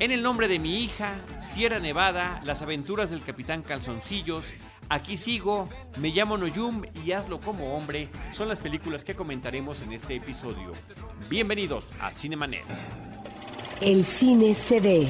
[0.00, 4.44] En el nombre de mi hija, Sierra Nevada, Las aventuras del Capitán Calzoncillos,
[4.88, 9.92] Aquí sigo, Me llamo Noyum y Hazlo como hombre son las películas que comentaremos en
[9.92, 10.72] este episodio.
[11.28, 12.64] Bienvenidos a Cinemanet.
[13.80, 15.08] El cine se ve,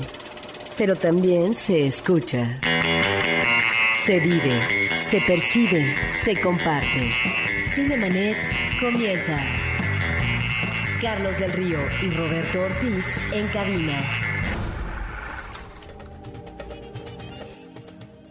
[0.78, 2.58] pero también se escucha.
[4.06, 7.12] Se vive, se percibe, se comparte.
[7.74, 8.36] Cinemanet
[8.80, 9.38] comienza.
[11.02, 14.27] Carlos del Río y Roberto Ortiz en cabina.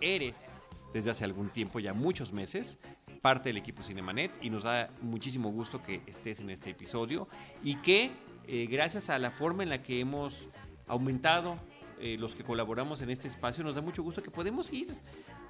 [0.00, 0.57] eres
[0.92, 2.78] desde hace algún tiempo, ya muchos meses,
[3.20, 7.28] parte del equipo Cinemanet y nos da muchísimo gusto que estés en este episodio
[7.62, 8.10] y que
[8.46, 10.48] eh, gracias a la forma en la que hemos
[10.86, 11.56] aumentado
[12.00, 14.94] eh, los que colaboramos en este espacio, nos da mucho gusto que podemos ir,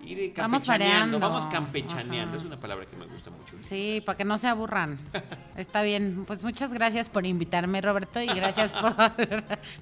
[0.01, 1.21] ir Vamos campechaneando, variando.
[1.21, 2.37] vamos campechaneando, Ajá.
[2.37, 3.55] es una palabra que me gusta mucho.
[3.59, 4.97] Sí, para que no se aburran.
[5.57, 6.25] Está bien.
[6.27, 8.95] Pues muchas gracias por invitarme, Roberto, y gracias por,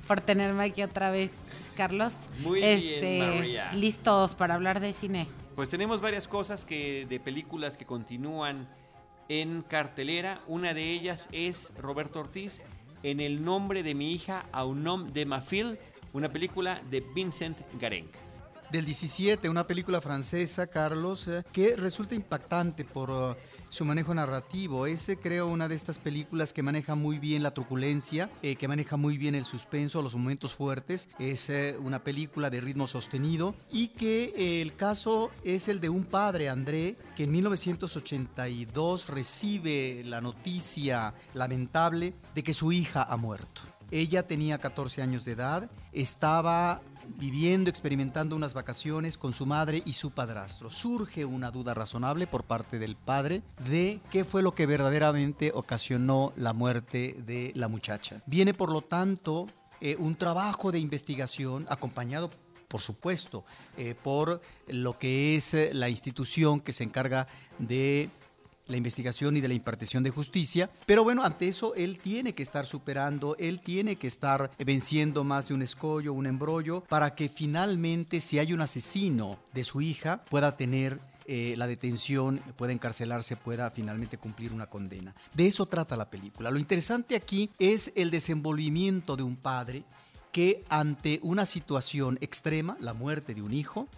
[0.09, 1.31] por tenerme aquí otra vez,
[1.77, 2.17] Carlos.
[2.43, 3.73] Muy bien, Este, María.
[3.73, 5.29] Listos para hablar de cine.
[5.57, 8.69] Pues tenemos varias cosas que de películas que continúan
[9.31, 10.43] en cartelera.
[10.47, 12.61] Una de ellas es Roberto Ortiz
[13.03, 15.79] en el nombre de mi hija a un nom de ma fille,
[16.13, 18.11] una película de Vincent Gareng.
[18.71, 24.87] Del 17, una película francesa, Carlos, eh, que resulta impactante por eh, su manejo narrativo.
[24.87, 28.69] Es, eh, creo, una de estas películas que maneja muy bien la truculencia, eh, que
[28.69, 31.09] maneja muy bien el suspenso, los momentos fuertes.
[31.19, 35.89] Es eh, una película de ritmo sostenido y que eh, el caso es el de
[35.89, 43.17] un padre, André, que en 1982 recibe la noticia lamentable de que su hija ha
[43.17, 43.63] muerto.
[43.91, 46.83] Ella tenía 14 años de edad, estaba
[47.17, 50.71] viviendo, experimentando unas vacaciones con su madre y su padrastro.
[50.71, 56.33] Surge una duda razonable por parte del padre de qué fue lo que verdaderamente ocasionó
[56.37, 58.23] la muerte de la muchacha.
[58.27, 59.47] Viene, por lo tanto,
[59.81, 62.31] eh, un trabajo de investigación acompañado
[62.69, 63.45] por supuesto,
[63.77, 67.27] eh, por lo que es eh, la institución que se encarga
[67.59, 68.11] de
[68.67, 70.71] la investigación y de la impartición de justicia.
[70.87, 75.49] Pero bueno, ante eso él tiene que estar superando, él tiene que estar venciendo más
[75.49, 80.25] de un escollo, un embrollo, para que finalmente, si hay un asesino de su hija,
[80.25, 85.13] pueda tener eh, la detención, pueda encarcelarse, pueda finalmente cumplir una condena.
[85.35, 86.53] De eso trata la película.
[86.53, 89.83] Lo interesante aquí es el desenvolvimiento de un padre
[90.31, 93.89] que ante una situación extrema, la muerte de un hijo,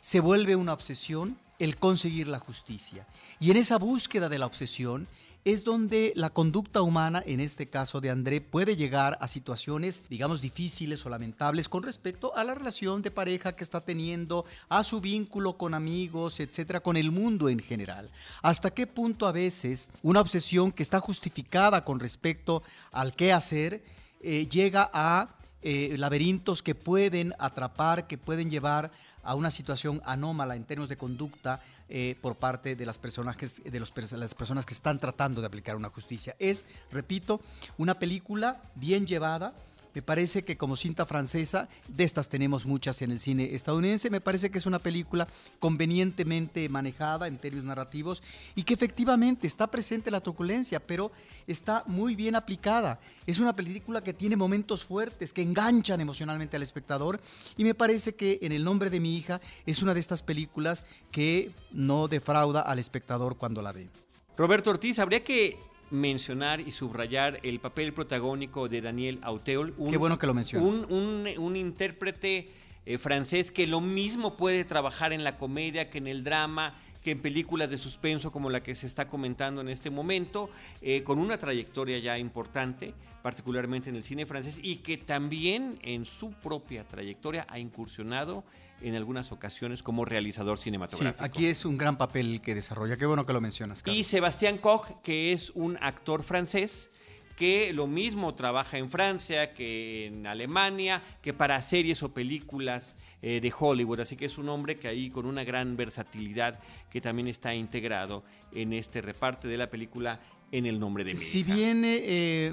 [0.00, 3.06] se vuelve una obsesión el conseguir la justicia.
[3.38, 5.06] Y en esa búsqueda de la obsesión
[5.44, 10.42] es donde la conducta humana, en este caso de André, puede llegar a situaciones, digamos,
[10.42, 15.00] difíciles o lamentables con respecto a la relación de pareja que está teniendo, a su
[15.00, 18.10] vínculo con amigos, etcétera, con el mundo en general.
[18.42, 23.82] Hasta qué punto a veces una obsesión que está justificada con respecto al qué hacer
[24.22, 28.90] eh, llega a eh, laberintos que pueden atrapar, que pueden llevar
[29.22, 33.80] a una situación anómala en términos de conducta eh, por parte de las personajes, de
[33.80, 36.36] las personas que están tratando de aplicar una justicia.
[36.38, 37.40] Es, repito,
[37.78, 39.52] una película bien llevada.
[39.94, 44.20] Me parece que como cinta francesa, de estas tenemos muchas en el cine estadounidense, me
[44.20, 45.26] parece que es una película
[45.58, 48.22] convenientemente manejada en términos narrativos
[48.54, 51.10] y que efectivamente está presente la truculencia, pero
[51.46, 53.00] está muy bien aplicada.
[53.26, 57.20] Es una película que tiene momentos fuertes, que enganchan emocionalmente al espectador
[57.56, 60.84] y me parece que en el nombre de mi hija es una de estas películas
[61.10, 63.88] que no defrauda al espectador cuando la ve.
[64.36, 65.58] Roberto Ortiz, habría que
[65.90, 69.74] mencionar y subrayar el papel protagónico de Daniel Auteol.
[69.76, 70.72] un- Qué bueno que lo mencionas.
[70.74, 72.46] Un, un- un intérprete
[72.86, 76.74] eh, francés que lo mismo puede trabajar en la comedia que en el drama,
[77.04, 80.50] que en películas de suspenso como la que se está comentando en este momento,
[80.80, 86.04] eh, con una trayectoria ya importante, particularmente en el cine francés, y que también en
[86.06, 88.44] su propia trayectoria ha incursionado
[88.82, 91.24] en algunas ocasiones como realizador Sí, cinematográfico.
[91.24, 92.96] aquí es un gran papel el que desarrolla.
[92.96, 94.04] Qué bueno que lo mencionas, Y.
[94.04, 96.90] Sebastián Koch, que es un actor francés
[97.36, 103.40] que lo mismo trabaja en Francia que en Alemania, que para series o películas eh,
[103.40, 104.00] de Hollywood.
[104.00, 106.60] Así que es un hombre que ahí con una gran versatilidad
[106.90, 110.20] que también está integrado en este reparte de la película
[110.52, 111.54] en el nombre de mi Si hija.
[111.54, 112.52] bien eh,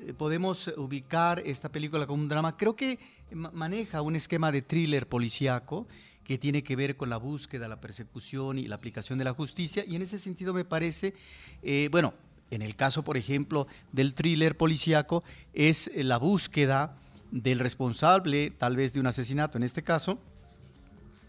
[0.00, 2.56] eh, podemos ubicar esta película como un drama.
[2.58, 2.98] Creo que
[3.32, 5.86] maneja un esquema de thriller policíaco
[6.24, 9.84] que tiene que ver con la búsqueda, la persecución y la aplicación de la justicia.
[9.86, 11.14] Y en ese sentido me parece,
[11.62, 12.14] eh, bueno,
[12.50, 16.96] en el caso, por ejemplo, del thriller policíaco, es la búsqueda
[17.30, 20.18] del responsable, tal vez de un asesinato en este caso,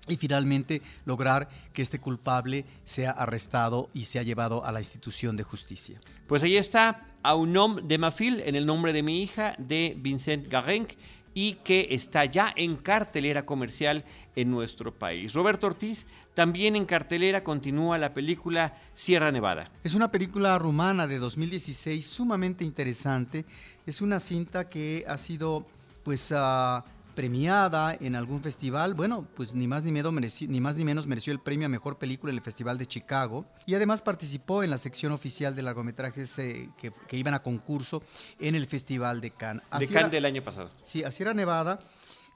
[0.07, 5.43] y finalmente lograr que este culpable sea arrestado y sea llevado a la institución de
[5.43, 5.99] justicia.
[6.27, 9.53] Pues ahí está, A un homme de ma fille, en el nombre de mi hija,
[9.57, 10.93] de Vincent Garrenc,
[11.37, 14.03] y que está ya en cartelera comercial
[14.35, 15.33] en nuestro país.
[15.33, 19.69] Roberto Ortiz, también en cartelera continúa la película Sierra Nevada.
[19.83, 23.45] Es una película rumana de 2016 sumamente interesante.
[23.85, 25.67] Es una cinta que ha sido
[26.01, 26.81] pues uh,
[27.17, 28.93] premiada en algún festival.
[28.93, 31.97] Bueno, pues ni más ni, menos ni más ni menos mereció el premio a Mejor
[31.97, 33.43] Película en el Festival de Chicago.
[33.65, 38.03] Y además participó en la sección oficial de largometrajes eh, que, iban a concurso
[38.39, 39.63] en el Festival de Cannes.
[39.79, 40.69] de Cannes del año pasado.
[40.83, 41.79] Sí, Sierra Nevada.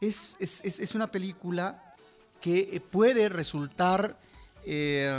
[0.01, 1.93] Es, es, es, una película
[2.41, 4.17] que puede resultar
[4.65, 5.13] eh,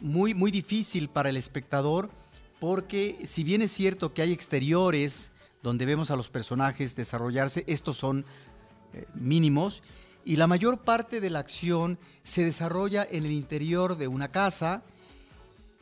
[0.00, 2.08] muy, muy difícil para el espectador
[2.58, 5.30] porque si bien es cierto que hay exteriores,
[5.62, 8.24] donde vemos a los personajes desarrollarse, estos son
[8.92, 9.82] eh, mínimos,
[10.24, 14.82] y la mayor parte de la acción se desarrolla en el interior de una casa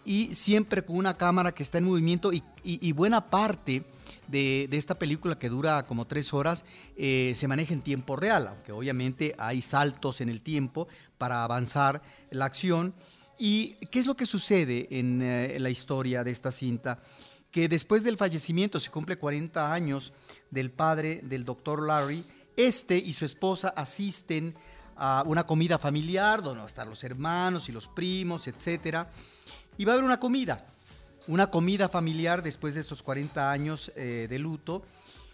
[0.04, 3.84] y siempre con una cámara que está en movimiento y, buena parte
[4.28, 6.64] de, esta película que dura como tres horas
[6.96, 10.88] eh, se maneja en tiempo real, aunque obviamente hay saltos en el tiempo
[11.18, 12.94] para avanzar la acción.
[13.38, 17.00] ¿Y qué es lo que sucede en eh, la historia de esta cinta?
[17.54, 20.12] Que después del fallecimiento, se cumple 40 años
[20.50, 22.24] del padre del doctor Larry,
[22.56, 24.56] este y su esposa asisten
[24.96, 29.06] a una comida familiar donde van a estar los hermanos y los primos, etc.
[29.78, 30.66] Y va a haber una comida,
[31.28, 34.82] una comida familiar después de estos 40 años eh, de luto.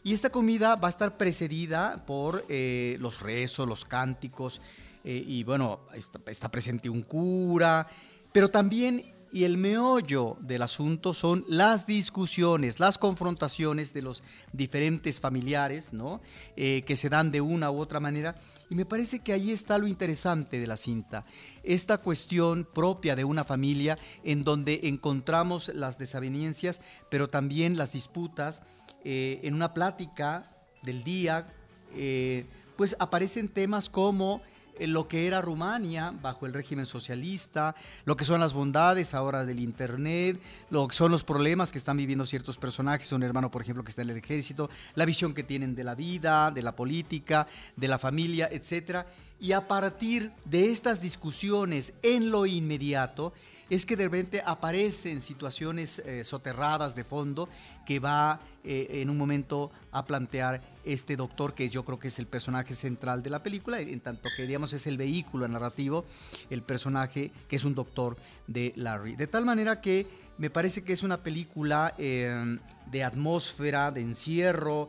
[0.04, 4.60] Y esta comida va a estar precedida por eh, los rezos, los cánticos,
[5.04, 7.88] eh, y bueno, está, está presente un cura,
[8.30, 14.22] pero también y el meollo del asunto son las discusiones, las confrontaciones de los
[14.52, 16.20] diferentes familiares, ¿no?
[16.56, 18.36] Eh, que se dan de una u otra manera.
[18.68, 21.24] Y me parece que ahí está lo interesante de la cinta,
[21.62, 26.80] esta cuestión propia de una familia en donde encontramos las desavenencias,
[27.10, 28.62] pero también las disputas.
[29.04, 31.48] Eh, en una plática del día,
[31.94, 32.46] eh,
[32.76, 34.42] pues aparecen temas como
[34.88, 37.74] lo que era Rumania bajo el régimen socialista,
[38.04, 40.40] lo que son las bondades ahora del Internet,
[40.70, 43.90] lo que son los problemas que están viviendo ciertos personajes, un hermano, por ejemplo, que
[43.90, 47.46] está en el ejército, la visión que tienen de la vida, de la política,
[47.76, 49.06] de la familia, etc.
[49.40, 53.32] Y a partir de estas discusiones en lo inmediato,
[53.70, 57.48] es que de repente aparecen situaciones eh, soterradas de fondo
[57.86, 62.18] que va eh, en un momento a plantear este doctor, que yo creo que es
[62.18, 66.04] el personaje central de la película, en tanto que digamos es el vehículo narrativo,
[66.50, 68.16] el personaje que es un doctor
[68.48, 69.14] de Larry.
[69.14, 70.06] De tal manera que
[70.36, 72.58] me parece que es una película eh,
[72.90, 74.88] de atmósfera, de encierro,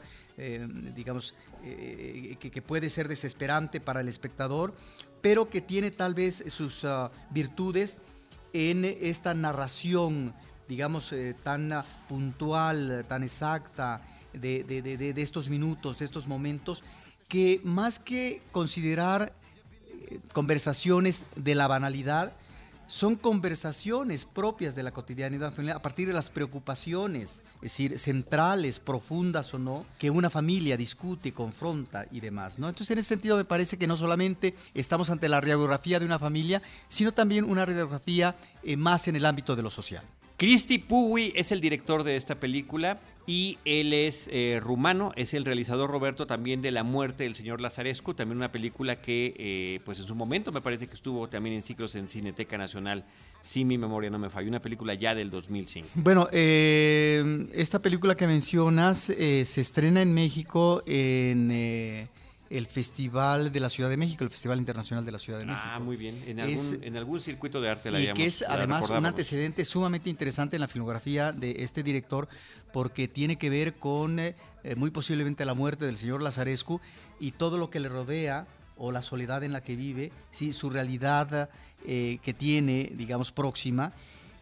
[0.95, 4.73] digamos, que, puede ser desesperante para el espectador,
[5.21, 7.99] pero que tiene tal vez sus ah, virtudes
[8.53, 10.33] en esta narración,
[10.67, 11.71] digamos, eh, tan
[12.07, 14.01] puntual, tan exacta
[14.33, 16.83] de, estos minutos, de estos momentos,
[17.27, 19.33] que más que considerar
[19.87, 22.33] eh, conversaciones de la banalidad,
[22.87, 28.79] son conversaciones propias de la cotidianidad familiar a partir de las preocupaciones, es decir, centrales,
[28.79, 32.59] profundas o no, que una familia discute, confronta y demás.
[32.59, 32.67] ¿no?
[32.67, 36.19] Entonces, en ese sentido, me parece que no solamente estamos ante la radiografía de una
[36.19, 40.03] familia, sino también una radiografía eh, más en el ámbito de lo social.
[40.41, 45.45] Cristi Puwi es el director de esta película y él es eh, rumano, es el
[45.45, 49.99] realizador Roberto también de La muerte del señor Lazarescu, también una película que eh, pues
[49.99, 53.05] en su momento me parece que estuvo también en ciclos en Cineteca Nacional,
[53.41, 55.89] si mi memoria no me falla, una película ya del 2005.
[55.95, 62.09] Bueno, eh, esta película que mencionas se estrena en México en
[62.51, 65.47] el Festival de la Ciudad de México, el Festival Internacional de la Ciudad de ah,
[65.47, 65.67] México.
[65.67, 66.21] Ah, muy bien.
[66.27, 70.09] En, algún, en algún circuito de arte la Y que es además un antecedente sumamente
[70.09, 72.27] interesante en la filmografía de este director,
[72.73, 74.35] porque tiene que ver con eh,
[74.75, 76.81] muy posiblemente la muerte del señor Lazarescu
[77.19, 80.51] y todo lo que le rodea o la soledad en la que vive, ¿sí?
[80.51, 81.49] su realidad
[81.85, 83.93] eh, que tiene, digamos, próxima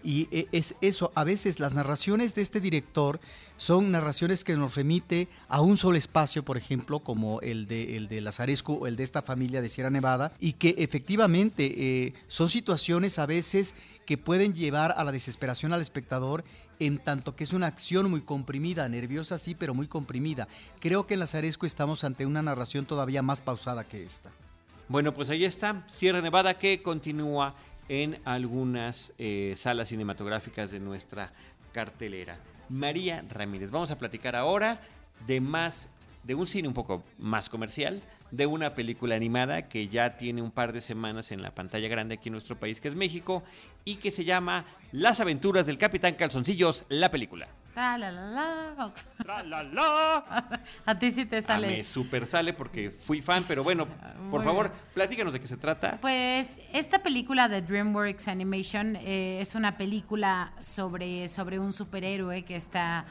[0.04, 3.20] y e, es eso, a veces las narraciones de este director
[3.58, 8.08] son narraciones que nos remite a un solo espacio, por ejemplo, como el de, el
[8.08, 12.48] de Lazarescu o el de esta familia de Sierra Nevada, y que efectivamente eh, son
[12.50, 13.76] situaciones a veces
[14.06, 16.44] que pueden llevar a la desesperación al espectador
[16.80, 20.48] en tanto que es una acción muy comprimida, nerviosa sí, pero muy comprimida.
[20.80, 24.30] Creo que en Lazaresco estamos ante una narración todavía más pausada que esta.
[24.88, 27.54] Bueno, pues ahí está, Sierra Nevada que continúa
[27.90, 31.34] en algunas eh, salas cinematográficas de nuestra
[31.74, 32.38] cartelera.
[32.70, 34.80] María Ramírez, vamos a platicar ahora
[35.28, 35.90] de más,
[36.24, 40.52] de un cine un poco más comercial, de una película animada que ya tiene un
[40.52, 43.44] par de semanas en la pantalla grande aquí en nuestro país, que es México,
[43.86, 47.48] y que se llama Las aventuras del Capitán Calzoncillos, la película.
[47.80, 48.94] Tra, la, la, la.
[49.24, 50.62] ¡Tra, la, la!
[50.86, 51.68] A ti sí te Ah, sale.
[51.78, 53.88] me super sale porque fui fan, pero bueno,
[54.30, 54.82] por Muy favor, bien.
[54.94, 55.98] platícanos de qué se trata.
[56.02, 62.58] Pues esta película de DreamWorks Animation eh, es una película sobre, sobre un superhéroe que
[62.58, 63.06] está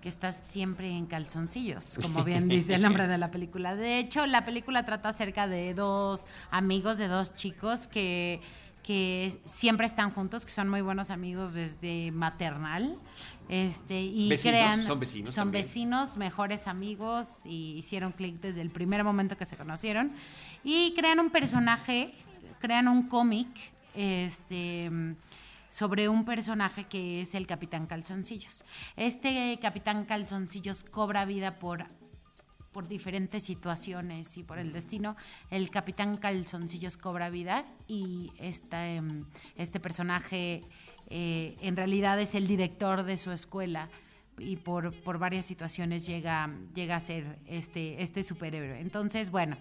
[0.00, 3.74] que está siempre en calzoncillos, como bien dice el nombre de la película.
[3.76, 8.40] De hecho, la película trata acerca de dos amigos, de dos chicos que,
[8.88, 12.96] que siempre están juntos, que son muy buenos amigos desde maternal.
[13.50, 15.62] Este, y Vecinos, crean, son vecinos son también.
[15.62, 20.12] vecinos, mejores amigos y hicieron clic desde el primer momento que se conocieron
[20.64, 22.14] y crean un personaje,
[22.60, 23.48] crean un cómic
[23.94, 24.90] este
[25.68, 28.64] sobre un personaje que es el Capitán Calzoncillos.
[28.96, 31.84] Este Capitán Calzoncillos cobra vida por
[32.78, 35.16] por diferentes situaciones y por el destino,
[35.50, 39.24] el Capitán Calzoncillos cobra vida y esta, em,
[39.56, 40.62] este personaje
[41.10, 43.88] eh, en realidad es el director de su escuela
[44.38, 48.78] y por, por varias situaciones llega, llega a ser este, este superhéroe.
[48.78, 49.56] Entonces, bueno,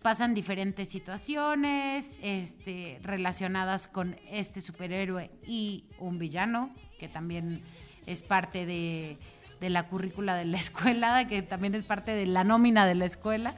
[0.00, 7.60] pasan diferentes situaciones este, relacionadas con este superhéroe y un villano, que también
[8.06, 9.18] es parte de,
[9.60, 13.04] de la currícula de la escuela, que también es parte de la nómina de la
[13.04, 13.54] escuela,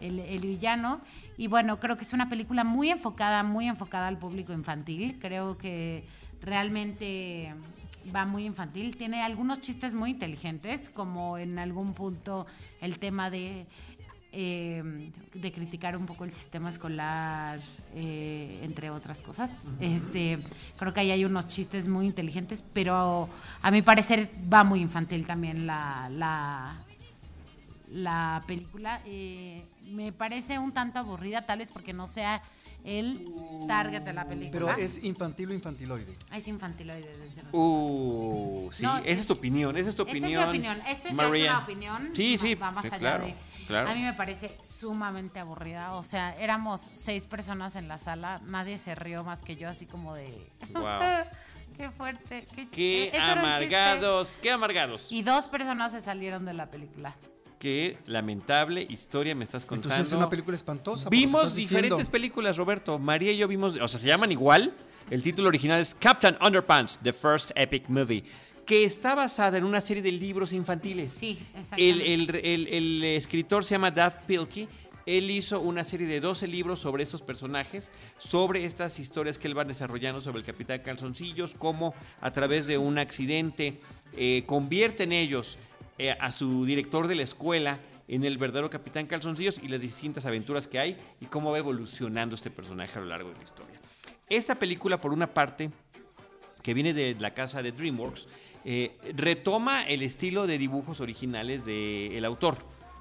[0.00, 1.00] el, el villano.
[1.36, 5.18] Y bueno, creo que es una película muy enfocada, muy enfocada al público infantil.
[5.20, 6.04] Creo que
[6.40, 7.54] realmente
[8.14, 8.96] va muy infantil.
[8.96, 12.46] Tiene algunos chistes muy inteligentes, como en algún punto
[12.80, 13.66] el tema de
[14.32, 17.60] eh, de criticar un poco el sistema escolar,
[17.94, 19.72] eh, entre otras cosas.
[19.80, 20.38] Este,
[20.78, 23.28] creo que ahí hay unos chistes muy inteligentes, pero
[23.62, 26.76] a mi parecer va muy infantil también la, la,
[27.90, 29.00] la película.
[29.06, 32.42] Eh, me parece un tanto aburrida, tal vez porque no sea
[32.86, 33.32] el
[33.68, 34.50] target de la película.
[34.52, 36.16] Pero es infantil o infantiloide.
[36.32, 37.58] Es infantiloide, desde luego.
[37.58, 40.40] Uh, sí, No, esa es tu opinión, esa es tu Esta opinión.
[40.42, 40.78] es mi opinión.
[40.88, 41.50] Esta ya es María.
[41.50, 42.10] una opinión.
[42.14, 43.34] Sí, va- sí, Va más eh, allá claro, de.
[43.66, 43.90] claro.
[43.90, 45.94] A mí me parece sumamente aburrida.
[45.94, 48.40] O sea, éramos seis personas en la sala.
[48.44, 50.48] Nadie se rió más que yo, así como de.
[50.70, 51.00] Guau.
[51.76, 52.46] qué fuerte.
[52.54, 55.06] Qué, Qué amargados, qué amargados.
[55.10, 57.14] Y dos personas se salieron de la película.
[57.58, 59.94] Qué lamentable historia me estás contando.
[59.94, 61.08] Entonces es una película espantosa.
[61.08, 61.82] Vimos diciendo.
[61.82, 62.98] diferentes películas, Roberto.
[62.98, 64.74] María y yo vimos, o sea, se llaman igual.
[65.10, 68.24] El título original es Captain Underpants, The First Epic Movie,
[68.66, 71.12] que está basada en una serie de libros infantiles.
[71.12, 72.14] Sí, El, exactamente.
[72.54, 74.68] el- el- el escritor se llama Dav Pilkey.
[75.06, 79.56] Él hizo una serie de 12 libros sobre estos personajes, sobre estas historias que él
[79.56, 83.78] va desarrollando sobre el Capitán Calzoncillos, cómo a través de un accidente
[84.16, 85.58] eh, convierte en ellos
[85.98, 90.26] eh, a su director de la escuela en el verdadero Capitán Calzoncillos y las distintas
[90.26, 93.80] aventuras que hay y cómo va evolucionando este personaje a lo largo de la historia.
[94.28, 95.70] Esta película, por una parte,
[96.62, 98.26] que viene de la casa de DreamWorks,
[98.64, 102.56] eh, retoma el estilo de dibujos originales del autor,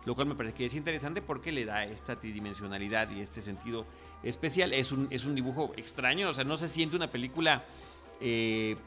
[0.06, 3.86] lo cual me parece que es interesante porque le da esta tridimensionalidad y este sentido
[4.22, 4.74] especial.
[4.74, 7.66] Es un, es un dibujo extraño, o sea, no se siente una película
[8.22, 8.78] eh,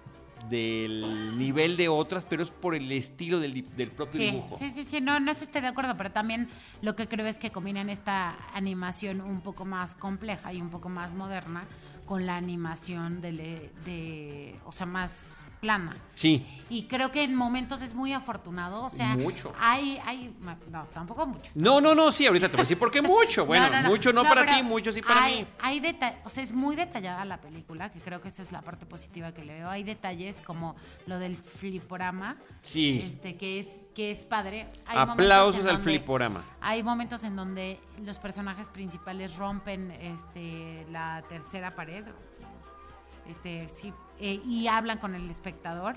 [0.49, 4.57] del nivel de otras, pero es por el estilo del, del propio Sí, dibujo.
[4.59, 6.49] sí, sí, sí, no, no estoy de acuerdo, pero también
[6.83, 10.88] lo que creo es que combinan esta animación un poco más compleja y un poco
[10.88, 11.64] más moderna
[12.07, 15.97] con la animación de, de o sea, más plana.
[16.15, 19.53] Sí, Y creo que en momentos es muy afortunado, o sea, Mucho.
[19.59, 20.35] hay, hay,
[20.71, 21.50] no, tampoco mucho.
[21.55, 23.47] No, no, no, sí, ahorita te voy a decir por qué mucho.
[23.47, 25.47] Bueno, mucho no, para ti, mucho sí para hay, mí.
[25.61, 28.61] Hay deta- o sea, es muy detallada la película, que creo que esa es la
[28.62, 29.71] parte positiva que le veo.
[29.71, 33.00] Hay detalles como lo del fliporama, Sí.
[33.05, 34.67] este, que es que es padre.
[34.87, 36.45] Hay Aplausos al fliporama.
[36.61, 42.05] Hay momentos en donde los personajes principales rompen este, la tercera pared,
[43.27, 45.96] este, sí, eh, y hablan con el espectador.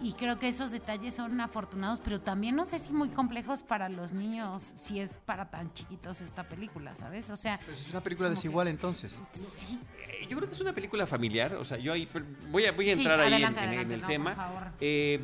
[0.00, 3.88] Y creo que esos detalles son afortunados, pero también no sé si muy complejos para
[3.88, 7.30] los niños, si es para tan chiquitos esta película, ¿sabes?
[7.30, 9.20] O sea, Pues es una película que- desigual entonces.
[9.32, 12.64] sí, Eh, Yo creo que es una película familiar, o sea, yo ahí pero voy
[12.66, 14.30] a, voy a Sí, entrar ahí en- adelante, en, en adelante, el no, tema.
[14.30, 14.62] por favor.
[14.80, 15.20] Eh,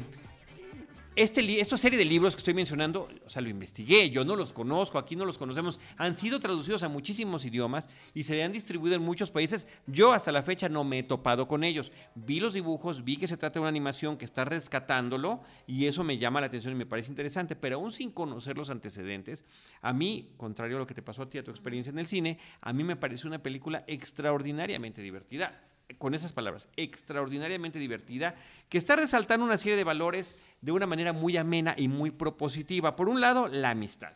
[1.18, 4.52] este, esta serie de libros que estoy mencionando, o sea, lo investigué, yo no los
[4.52, 8.94] conozco, aquí no los conocemos, han sido traducidos a muchísimos idiomas y se han distribuido
[8.94, 9.66] en muchos países.
[9.88, 11.90] Yo hasta la fecha no me he topado con ellos.
[12.14, 16.04] Vi los dibujos, vi que se trata de una animación que está rescatándolo y eso
[16.04, 19.44] me llama la atención y me parece interesante, pero aún sin conocer los antecedentes,
[19.82, 22.06] a mí, contrario a lo que te pasó a ti, a tu experiencia en el
[22.06, 28.35] cine, a mí me parece una película extraordinariamente divertida con esas palabras, extraordinariamente divertida,
[28.68, 32.95] que está resaltando una serie de valores de una manera muy amena y muy propositiva.
[32.97, 34.12] Por un lado, la amistad.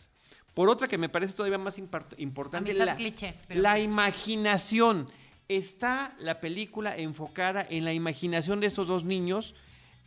[0.55, 3.35] Por otra, que me parece todavía más importante, la, cliché,
[3.81, 5.09] imaginación.
[5.49, 9.55] Está la película enfocada en la imaginación de estos dos niños,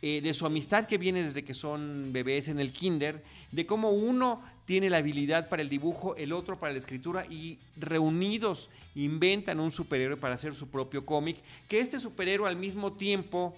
[0.08, 3.90] eh, de su amistad que viene desde que son bebés en el kinder, de cómo
[3.90, 9.58] uno tiene la habilidad para el dibujo, el otro para la escritura y reunidos inventan
[9.58, 13.52] un superhéroe para hacer su propio cómic, que este superhéroe al mismo tiempo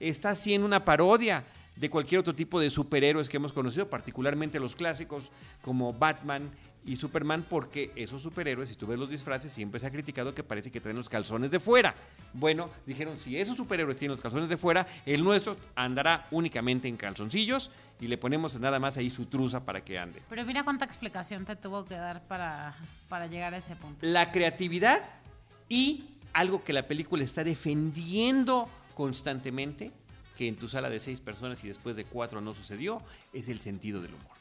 [0.00, 1.44] está haciendo una parodia
[1.76, 5.30] de cualquier otro tipo de superhéroes que hemos conocido, particularmente los clásicos
[5.60, 6.50] como Batman
[6.84, 10.42] y Superman, porque esos superhéroes, si tú ves los disfraces, siempre se ha criticado que
[10.42, 11.94] parece que traen los calzones de fuera.
[12.32, 16.96] Bueno, dijeron, si esos superhéroes tienen los calzones de fuera, el nuestro andará únicamente en
[16.96, 17.70] calzoncillos
[18.00, 20.22] y le ponemos nada más ahí su truza para que ande.
[20.28, 22.74] Pero mira cuánta explicación te tuvo que dar para,
[23.08, 24.04] para llegar a ese punto.
[24.04, 25.02] la creatividad
[25.68, 29.92] y algo que la película está defendiendo constantemente,
[30.36, 33.60] que en tu sala de seis personas y después de cuatro no sucedió, es el
[33.60, 34.32] sentido del humor.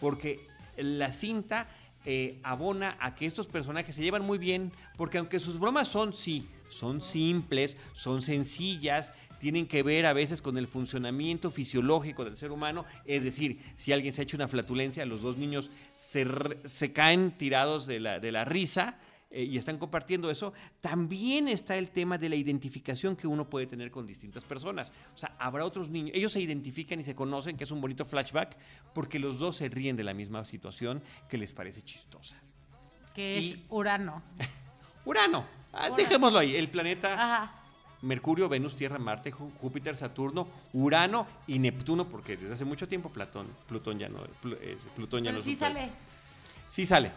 [0.00, 1.68] Porque la cinta
[2.04, 6.12] eh, abona a que estos personajes se llevan muy bien, porque aunque sus bromas son,
[6.12, 12.36] sí, son simples, son sencillas, tienen que ver a veces con el funcionamiento fisiológico del
[12.36, 16.26] ser humano, es decir, si alguien se ha hecho una flatulencia, los dos niños se,
[16.64, 18.98] se caen tirados de la, de la risa,
[19.30, 23.66] eh, y están compartiendo eso, también está el tema de la identificación que uno puede
[23.66, 24.92] tener con distintas personas.
[25.14, 28.04] O sea, habrá otros niños, ellos se identifican y se conocen, que es un bonito
[28.04, 28.56] flashback,
[28.92, 32.36] porque los dos se ríen de la misma situación que les parece chistosa.
[33.14, 34.22] Que es Y- Urano.
[35.04, 35.96] Urano, ah, Urano.
[35.96, 37.54] dejémoslo ahí, el planeta Ajá.
[38.02, 43.46] Mercurio, Venus, Tierra, Marte, Júpiter, Saturno, Urano y Neptuno, porque desde hace mucho tiempo Platón,
[43.68, 45.80] Plutón ya no, Plu- es- Plutón ya Pero no es sí un planeta.
[45.86, 45.92] sale.
[46.68, 47.12] Sí sale,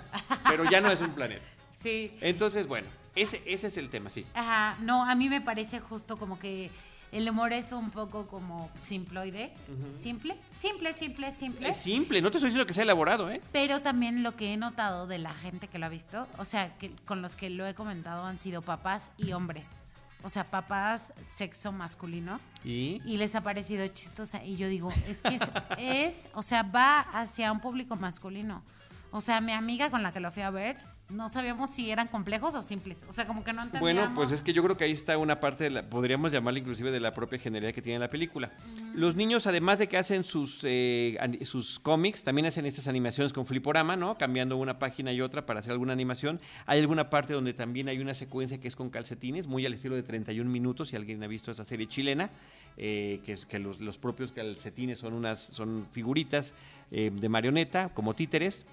[0.50, 1.46] pero ya no es un planeta.
[1.84, 2.18] Sí.
[2.22, 4.26] Entonces, bueno, ese, ese es el tema, sí.
[4.34, 6.72] Ajá, no, a mí me parece justo como que
[7.12, 9.54] el humor es un poco como simploide.
[9.96, 11.70] Simple, simple, simple, simple.
[11.70, 13.40] Es simple, no te estoy diciendo que sea elaborado, ¿eh?
[13.52, 16.76] Pero también lo que he notado de la gente que lo ha visto, o sea,
[16.80, 19.70] que con los que lo he comentado han sido papás y hombres.
[20.24, 22.40] O sea, papás sexo masculino.
[22.64, 24.44] Y Y les ha parecido chistosa.
[24.44, 25.42] Y yo digo, es que es,
[25.78, 28.64] es, o sea, va hacia un público masculino.
[29.12, 30.78] O sea, mi amiga con la que lo fui a ver,
[31.14, 33.06] no sabíamos si eran complejos o simples.
[33.08, 33.82] O sea, como que no entendíamos.
[33.82, 36.60] bueno, pues es que yo creo que ahí está una parte, de la- podríamos llamarla
[36.60, 38.52] inclusive de la propia genialidad que tiene la película.
[38.96, 43.46] Los niños, además de que hacen sus, eh, sus cómics, también hacen estas animaciones con
[43.46, 44.18] Fliporama, ¿no?
[44.18, 46.42] Cambiando una página y otra para hacer alguna animación.
[46.66, 49.96] Hay alguna parte donde también hay una secuencia que es con calcetines, muy al estilo
[49.96, 52.32] de 31 minutos, si alguien ha visto esa serie chilena,
[52.78, 56.54] eh, que es que los, los propios calcetines son unas son figuritas
[56.92, 58.66] eh, de marioneta, como títeres.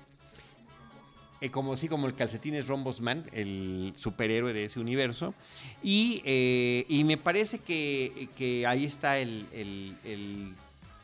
[1.40, 5.34] Eh, como sí, como el calcetín es Rombosman, el superhéroe de ese universo.
[5.82, 10.54] Y, eh, y me parece que, que ahí está el- el- el-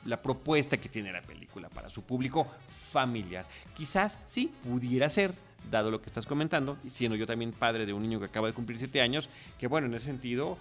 [0.05, 2.47] la propuesta que tiene la película para su público
[2.93, 3.45] familiar.
[3.77, 5.33] Quizás sí pudiera ser,
[5.71, 8.55] dado lo que estás comentando, siendo yo también padre de un niño que acaba de
[8.55, 10.57] cumplir siete años, que bueno, en ese sentido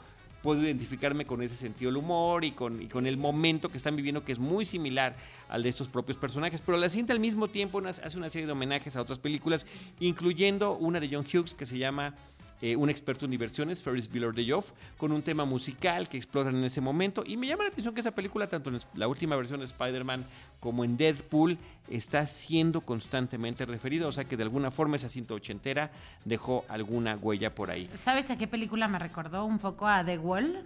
[0.46, 3.96] puedo identificarme con ese sentido del humor y con, y con el momento que están
[3.96, 5.16] viviendo, que es muy similar
[5.50, 6.62] al de estos propios personajes.
[6.62, 9.66] Pero la cinta al mismo tiempo hace una serie de homenajes a otras películas,
[10.00, 12.14] incluyendo una de John Hughes que se llama
[12.62, 16.56] eh, Un experto en diversiones, Ferris Bueller Day Off, con un tema musical que explotan
[16.56, 17.24] en ese momento.
[17.26, 20.26] Y me llama la atención que esa película, tanto en la última versión de Spider-Man
[20.60, 21.58] como en Deadpool,
[21.90, 24.08] está siendo constantemente referida.
[24.08, 25.92] O sea que de alguna forma esa cinta ochentera
[26.24, 27.90] dejó alguna huella por ahí.
[27.94, 30.66] ¿Sabes a qué película me recordó un poco a The Wall?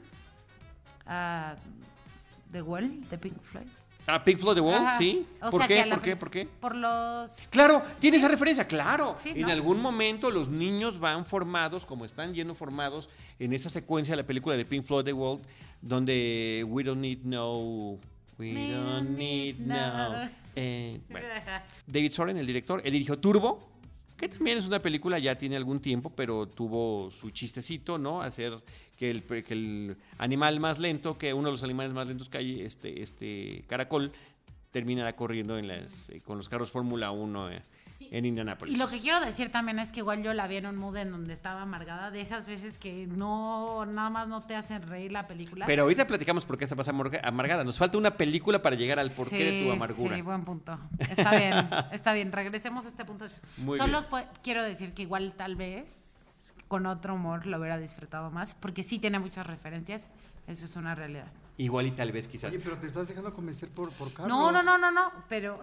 [1.06, 1.56] A
[2.52, 3.67] The Wall de Pink Floyd.
[4.10, 4.98] Ah, Pink Floyd The Wall, Ajá.
[4.98, 5.26] sí.
[5.41, 5.76] O ¿Por sea, qué?
[5.76, 6.15] que a la ¿Por qué?
[6.15, 6.45] ¿Por qué?
[6.60, 7.32] Por los...
[7.52, 9.15] Claro, tiene esa referencia, claro.
[9.19, 9.50] Sí, en ¿no?
[9.50, 14.28] algún momento los niños van formados, como están yendo formados en esa secuencia de la
[14.28, 15.45] película de Pink Floyd The World,
[15.82, 18.00] donde We Don't Need No.
[18.38, 20.10] We We Don't don't Need need No.
[20.26, 20.30] no.
[20.56, 21.28] Eh, bueno.
[21.86, 23.69] David Soren, el director, él dirigió Turbo,
[24.17, 28.22] que también es una película, ya tiene algún tiempo, pero tuvo su chistecito, ¿no?
[28.22, 28.54] Hacer
[29.00, 32.38] que el, que el animal más lento, que uno de los animales más lentos que
[32.38, 34.12] hay, este, este caracol,
[34.72, 37.62] terminará corriendo en las, eh, con los carros Fórmula 1 eh,
[38.12, 38.76] en Indianápolis.
[38.76, 40.98] Y lo que quiero decir también es que igual yo la vi en un mood
[40.98, 45.14] en donde estaba amargada, de esas veces que no, nada más no te hacen reír
[45.14, 45.66] la película.
[45.66, 47.64] Pero ahorita platicamos por qué estás amorga- amargada.
[47.64, 50.16] Nos falta una película para llegar al porqué de tu Sí, amargura.
[50.18, 50.78] Sí, buen punto.
[51.00, 51.56] Está bien,
[51.94, 52.32] está bien.
[52.34, 53.26] Regresemos a este punto.
[53.58, 54.26] Muy Solo bien.
[54.44, 56.09] quiero decir que igual tal vez
[56.69, 60.08] con otro humor lo hubiera disfrutado más, porque sí tiene muchas referencias.
[60.47, 61.27] Eso es una realidad.
[61.58, 62.49] Igual y tal vez quizás.
[62.51, 64.29] Oye, pero te estás dejando convencer por, por Carlos.
[64.29, 65.12] No, no, no, no, no.
[65.27, 65.60] Pero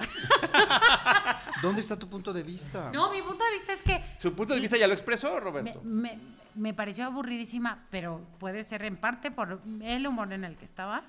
[1.63, 2.91] ¿Dónde está tu punto de vista?
[2.93, 5.41] no, mi punto de vista es que Su punto de vista ya lo expresó, me,
[5.41, 5.81] Roberto.
[5.85, 6.19] me-
[6.55, 11.03] me pareció aburridísima, pero puede ser en parte por el humor en el que estaba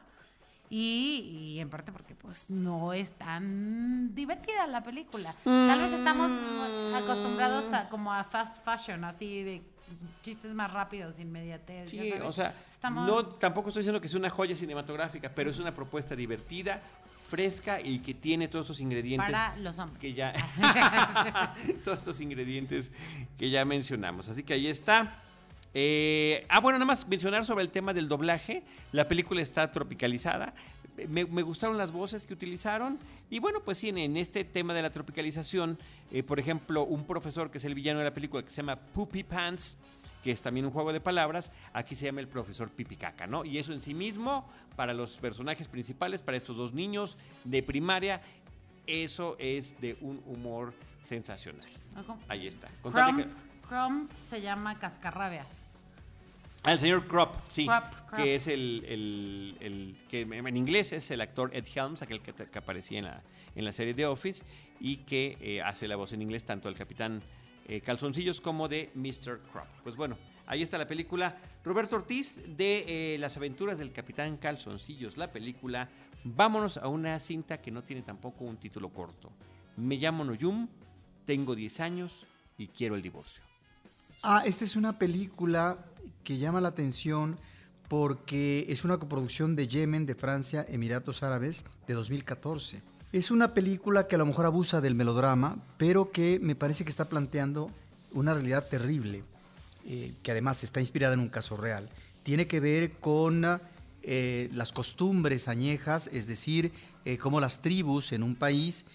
[0.70, 5.34] y, y en parte porque pues no es tan divertida la película.
[5.46, 6.30] Tal vez estamos
[6.96, 9.62] acostumbrados a, como a fast fashion, así de
[10.22, 11.90] chistes más rápidos, inmediatez.
[11.90, 15.60] Sí, o sea, Estamos- no, tampoco estoy diciendo que es una joya cinematográfica, pero es
[15.60, 16.82] una propuesta divertida,
[17.30, 20.00] fresca y que tiene todos esos ingredientes para los hombres.
[20.00, 20.34] que ya
[21.84, 22.92] todos estos ingredientes
[23.38, 24.30] que ya mencionamos.
[24.30, 25.22] Así que ahí está.
[25.74, 28.64] Eh, ah, bueno, nada más mencionar sobre el tema del doblaje.
[28.94, 30.54] La película está tropicalizada.
[31.08, 32.98] Me, me gustaron las voces que utilizaron.
[33.30, 35.78] Y bueno, pues sí, en, en este tema de la tropicalización,
[36.12, 38.76] eh, por ejemplo, un profesor que es el villano de la película que se llama
[38.78, 39.78] Poopy Pants,
[40.24, 43.46] que es también un juego de palabras, aquí se llama el profesor Pipicaca, ¿no?
[43.46, 48.22] Y eso en sí mismo, para los personajes principales, para estos dos niños de primaria,
[48.88, 51.70] eso es de un humor sensacional.
[52.28, 52.68] Ahí está.
[52.82, 55.67] Crumb, que- Crumb se llama cascarrabias.
[56.68, 57.66] Ah, el señor Crop, sí.
[57.66, 58.20] Crop, Crop.
[58.22, 62.34] Que es el, el- el- que en inglés es el actor Ed Helms, aquel que,
[62.34, 63.24] que aparecía en la,
[63.56, 64.44] en la serie The Office
[64.80, 67.22] y que eh, hace la voz en inglés tanto del capitán
[67.70, 69.40] eh, Calzoncillos como de Mr.
[69.52, 69.68] Crop.
[69.84, 71.38] Pues bueno, ahí está la película.
[71.64, 75.90] Roberto Ortiz de eh, Las aventuras del capitán Calzoncillos, la película.
[76.26, 79.32] Vámonos a una cinta que no tiene tampoco un título corto.
[79.78, 80.68] Me llamo Noyum,
[81.26, 82.26] tengo 10 años
[82.58, 83.42] y quiero el divorcio.
[84.24, 85.78] Ah, esta es una película
[86.24, 87.38] que llama la atención
[87.88, 92.82] porque es una coproducción de Yemen, de Francia, Emiratos Árabes, de 2014.
[93.14, 96.90] Es una película que a lo mejor abusa del melodrama, pero que me parece que
[96.90, 97.72] está planteando
[98.12, 99.24] una realidad terrible,
[99.86, 101.90] eh, que además está inspirada en un caso real.
[102.24, 103.46] Tiene que ver con
[104.04, 106.74] eh, las costumbres añejas, es decir,
[107.06, 108.86] eh, cómo las tribus en un país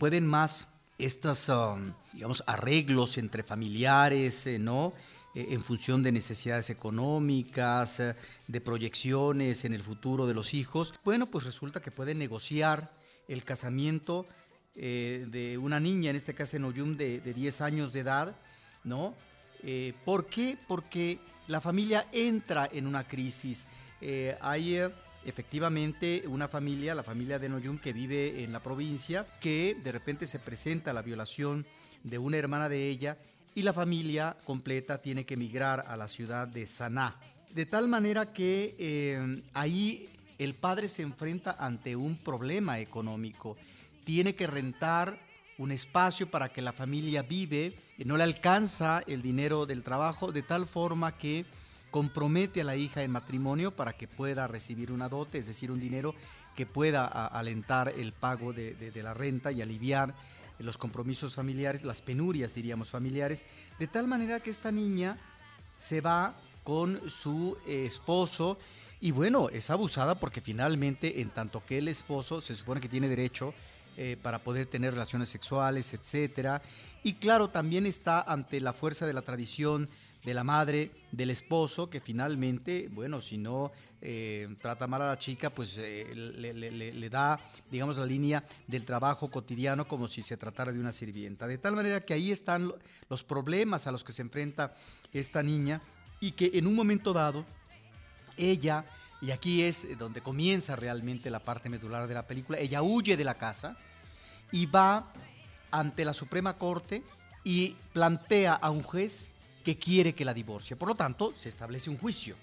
[0.00, 0.66] pueden más
[0.98, 4.92] estos, um, digamos, arreglos entre familiares, ¿no?
[5.36, 8.14] Eh, en función de necesidades económicas, eh,
[8.48, 10.94] de proyecciones en el futuro de los hijos.
[11.04, 12.90] Bueno, pues resulta que pueden negociar
[13.28, 14.24] el casamiento
[14.76, 18.34] eh, de una niña, en este caso en Oyum, de, de 10 años de edad,
[18.82, 19.14] ¿no?
[20.04, 20.56] ¿Por qué?
[20.68, 21.18] Porque
[21.48, 23.66] la familia entra en una crisis.
[24.40, 24.78] Hay
[25.24, 30.28] efectivamente una familia, la familia de Noyum, que vive en la provincia, que de repente
[30.28, 31.66] se presenta la violación
[32.04, 33.18] de una hermana de ella
[33.56, 37.16] y la familia completa tiene que emigrar a la ciudad de Saná.
[37.54, 43.56] De tal manera que eh, ahí el padre se enfrenta ante un problema económico.
[44.04, 45.18] Tiene que rentar
[45.56, 50.32] un espacio para que la familia vive, y no le alcanza el dinero del trabajo,
[50.32, 51.46] de tal forma que
[51.90, 55.80] compromete a la hija en matrimonio para que pueda recibir una dote, es decir, un
[55.80, 56.14] dinero
[56.54, 60.14] que pueda alentar el pago de- de la renta y aliviar
[60.58, 63.44] los compromisos familiares, las penurias, diríamos, familiares,
[63.78, 65.18] de tal manera que esta niña
[65.78, 68.58] se va con su eh, esposo
[69.00, 73.08] y bueno, es abusada porque finalmente, en tanto que el esposo se supone que tiene
[73.08, 73.54] derecho
[73.96, 76.62] eh, para poder tener relaciones sexuales, etcétera,
[77.02, 79.88] y claro, también está ante la fuerza de la tradición
[80.26, 83.70] de la madre del esposo, que finalmente, bueno, si no
[84.02, 87.38] eh, trata mal a la chica, pues eh, le, da,
[87.70, 91.46] digamos, la línea del trabajo cotidiano como si se tratara de una sirvienta.
[91.46, 94.74] De tal manera que ahí están lo- los problemas a los que se enfrenta
[95.12, 95.80] esta niña
[96.18, 97.46] y que en un momento dado,
[98.36, 98.84] ella,
[99.22, 103.24] y aquí es donde comienza realmente la parte medular de la película, ella huye de
[103.24, 103.76] la casa
[104.50, 105.12] y va
[105.70, 107.04] ante la Suprema Corte
[107.44, 109.30] y plantea a un juez
[109.66, 110.76] que quiere que la divorcie.
[110.76, 112.36] Por lo tanto, se establece un juicio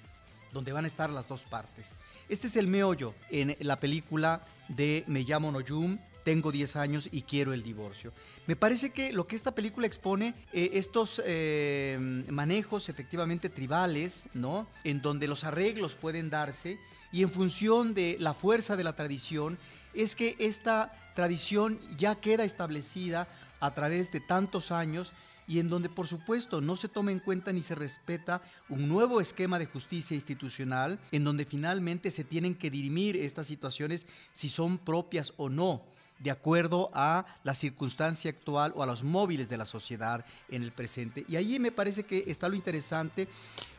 [0.51, 1.93] donde van a estar las dos partes.
[2.27, 7.21] Este es el meollo en la película de Me llamo Noyum, tengo 10 años y
[7.21, 8.11] quiero el divorcio.
[8.45, 11.97] Me parece que lo que esta película expone, eh, estos eh,
[12.29, 14.67] manejos efectivamente tribales, ¿no?
[14.83, 16.77] En donde los arreglos pueden darse
[17.13, 19.57] y en función de la fuerza de la tradición,
[19.93, 23.29] es que esta tradición ya queda establecida
[23.61, 25.13] a través de tantos años
[25.47, 29.21] y en donde por supuesto no se toma en cuenta ni se respeta un nuevo
[29.21, 34.77] esquema de justicia institucional en donde finalmente se tienen que dirimir estas situaciones si son
[34.77, 35.83] propias o no
[36.23, 40.71] de acuerdo a la circunstancia actual o a los móviles de la sociedad en el
[40.71, 41.25] presente.
[41.27, 43.27] Y ahí me parece que está lo interesante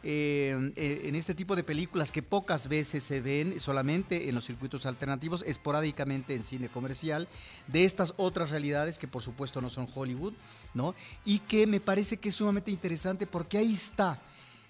[0.03, 4.45] eh, eh, en este tipo de películas que pocas veces se ven solamente en los
[4.45, 7.29] circuitos alternativos, esporádicamente en cine comercial,
[7.67, 10.35] de estas otras realidades que por supuesto no son Hollywood,
[10.75, 10.95] ¿no?
[11.25, 14.21] Y que me parece que es sumamente interesante porque ahí está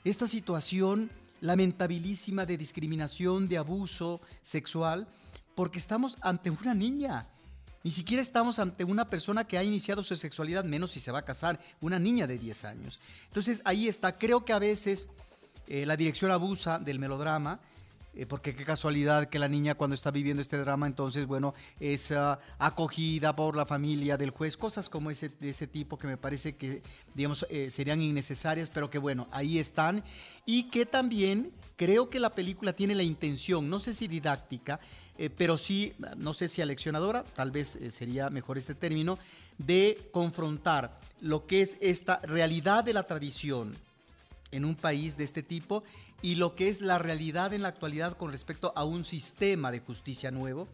[0.04, 1.10] esta situación
[1.40, 5.08] lamentabilísima de discriminación, de abuso sexual,
[5.54, 7.28] porque estamos ante una niña.
[7.84, 11.20] Ni siquiera estamos ante una persona que ha iniciado su sexualidad, menos si se va
[11.20, 12.98] a casar, una niña de 10 años.
[13.26, 14.18] Entonces ahí está.
[14.18, 15.08] Creo que a veces
[15.68, 17.60] eh, la dirección abusa del melodrama
[18.16, 22.12] eh, porque qué casualidad que la niña cuando está viviendo este drama, entonces, bueno, es
[22.12, 26.54] ah, acogida por la familia del juez, cosas como ese, ese tipo que me parece
[26.54, 26.80] que,
[27.14, 30.04] digamos, eh, serían innecesarias, pero que bueno, ahí están.
[30.46, 34.78] Y que también creo que la película tiene la intención, no sé si didáctica,
[35.18, 39.18] eh, pero sí, no sé si aleccionadora, tal vez sería mejor este término,
[39.58, 43.74] de confrontar lo que es esta realidad de la tradición
[44.50, 45.84] en un país de este tipo
[46.22, 49.80] y lo que es la realidad en la actualidad con respecto a un sistema de
[49.80, 50.68] justicia nuevo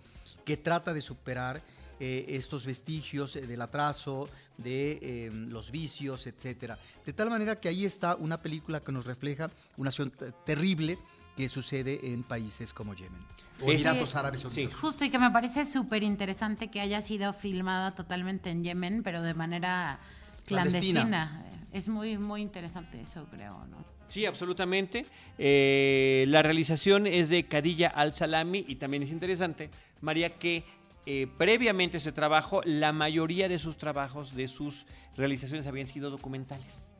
[0.44, 1.62] que trata de superar
[1.98, 6.78] eh, estos vestigios eh, del atraso, de em, los vicios, etcétera.
[7.04, 10.12] De tal manera que ahí está una película que nos refleja una acción
[10.44, 10.98] terrible
[11.36, 13.24] que sucede en países como Yemen
[13.62, 14.74] o Emiratos Árabes Unidos.
[14.74, 19.22] Justo y que me parece súper interesante que haya sido filmada totalmente en Yemen, pero
[19.22, 19.98] de manera
[20.46, 21.02] clandestina.
[21.02, 21.46] clandestina.
[21.72, 23.84] Es muy, muy interesante eso, creo, ¿no?
[24.08, 25.06] Sí, absolutamente.
[25.38, 29.70] Eh, la realización es de Cadilla Al-Salami y también es interesante,
[30.00, 30.64] María, que
[31.06, 36.10] eh, previamente a este trabajo, la mayoría de sus trabajos, de sus realizaciones habían sido
[36.10, 36.90] documentales.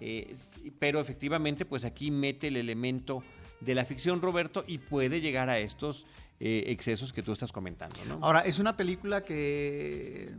[0.00, 0.34] Eh,
[0.78, 3.22] pero efectivamente, pues aquí mete el elemento
[3.60, 6.06] de la ficción, Roberto, y puede llegar a estos
[6.38, 7.96] excesos que tú estás comentando.
[8.06, 8.18] ¿no?
[8.20, 10.34] Ahora, es una película que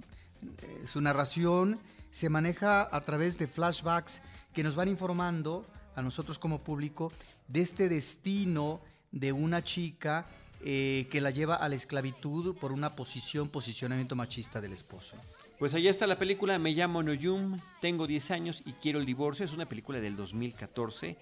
[0.85, 1.79] su narración
[2.11, 4.21] se maneja a través de flashbacks
[4.53, 7.11] que nos van informando a nosotros como público
[7.47, 10.27] de este destino de una chica
[10.63, 15.15] eh, que la lleva a la esclavitud por una posición, posicionamiento machista del esposo.
[15.59, 19.45] Pues allá está la película, me llamo Noyum, tengo 10 años y quiero el divorcio,
[19.45, 21.17] es una película del 2014.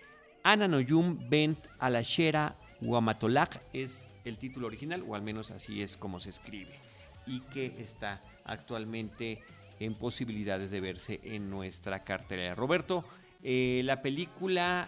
[0.46, 6.20] Ana Noyum Bent Alashera Guamatolak es el título original, o al menos así es como
[6.20, 6.80] se escribe,
[7.26, 9.42] y que está actualmente
[9.80, 12.54] en posibilidades de verse en nuestra cartelera.
[12.54, 13.04] Roberto,
[13.42, 14.88] eh, la película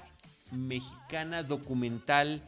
[0.51, 2.43] mexicana documental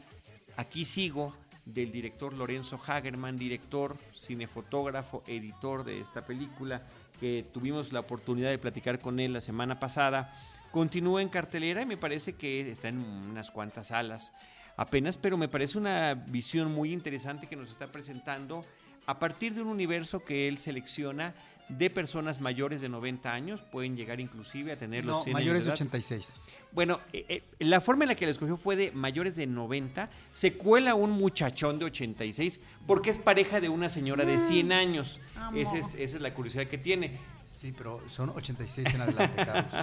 [0.60, 6.82] Aquí sigo del director Lorenzo Hagerman, director, cinefotógrafo, editor de esta película,
[7.18, 10.34] que tuvimos la oportunidad de platicar con él la semana pasada.
[10.70, 14.32] Continúa en cartelera y me parece que está en unas cuantas salas
[14.76, 18.64] apenas, pero me parece una visión muy interesante que nos está presentando
[19.06, 21.34] a partir de un universo que él selecciona
[21.68, 25.72] de personas mayores de 90 años, pueden llegar inclusive a tener los no, mayores de,
[25.72, 26.34] 86.
[26.72, 30.10] Bueno, eh, eh, la forma en la que lo escogió fue de mayores de 90,
[30.32, 35.20] se cuela un muchachón de 86 porque es pareja de una señora de 100 años.
[35.54, 37.18] Esa es, esa es la curiosidad que tiene.
[37.60, 39.74] Sí, pero son 86 en adelante, Carlos.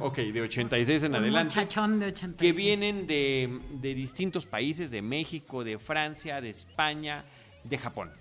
[0.00, 1.56] ok, de 86 en un adelante.
[1.56, 2.36] Muchachón de 86.
[2.38, 7.24] Que vienen de, de distintos países, de México, de Francia, de España,
[7.64, 8.12] de Japón.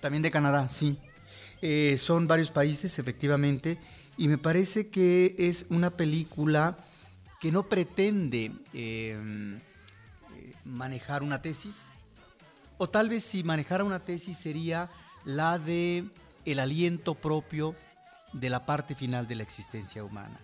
[0.00, 0.96] También de Canadá, sí.
[1.60, 3.78] Eh, son varios países, efectivamente,
[4.16, 6.78] y me parece que es una película
[7.42, 9.58] que no pretende eh,
[10.64, 11.82] manejar una tesis,
[12.78, 14.88] o tal vez si manejara una tesis sería
[15.26, 16.06] la de
[16.46, 17.74] el aliento propio
[18.32, 20.40] de la parte final de la existencia humana.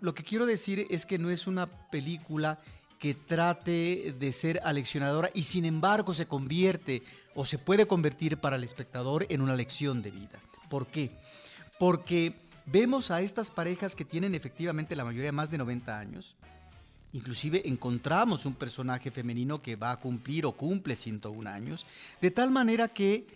[0.00, 2.58] lo, que quiero decir es que no es una película
[2.98, 7.02] que trate de ser aleccionadora y sin embargo se convierte
[7.34, 10.38] o se puede convertir para el espectador en una lección de vida.
[10.68, 11.10] ¿Por qué?
[11.78, 12.34] Porque
[12.66, 16.36] vemos a estas parejas que tienen efectivamente la mayoría más de 90 años.
[17.12, 21.84] Inclusive encontramos un personaje femenino que va a cumplir o cumple 101 años.
[22.20, 23.26] De tal manera que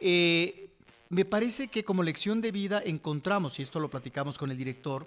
[0.00, 0.69] eh,
[1.10, 5.06] me parece que como lección de vida encontramos, y esto lo platicamos con el director,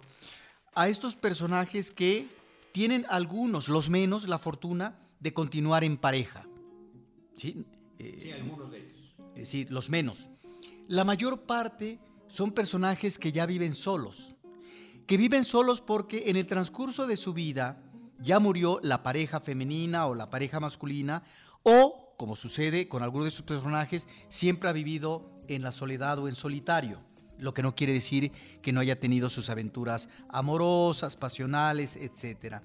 [0.76, 2.28] a estos personajes que
[2.74, 6.46] tienen algunos, los menos, la fortuna de continuar en pareja.
[7.38, 7.66] Sí,
[8.00, 9.16] eh, algunos de ellos.
[9.36, 10.30] Eh, sí, los menos.
[10.90, 14.36] La mayor parte son personajes que ya viven solos,
[15.08, 17.82] que viven solos porque en el transcurso de su vida
[18.20, 21.24] ya murió la pareja femenina o la pareja masculina,
[21.64, 26.28] o, como sucede con algunos de sus personajes, siempre ha vivido en la soledad o
[26.28, 27.00] en solitario
[27.40, 32.58] lo que no quiere decir que no haya tenido sus aventuras amorosas, pasionales, etc.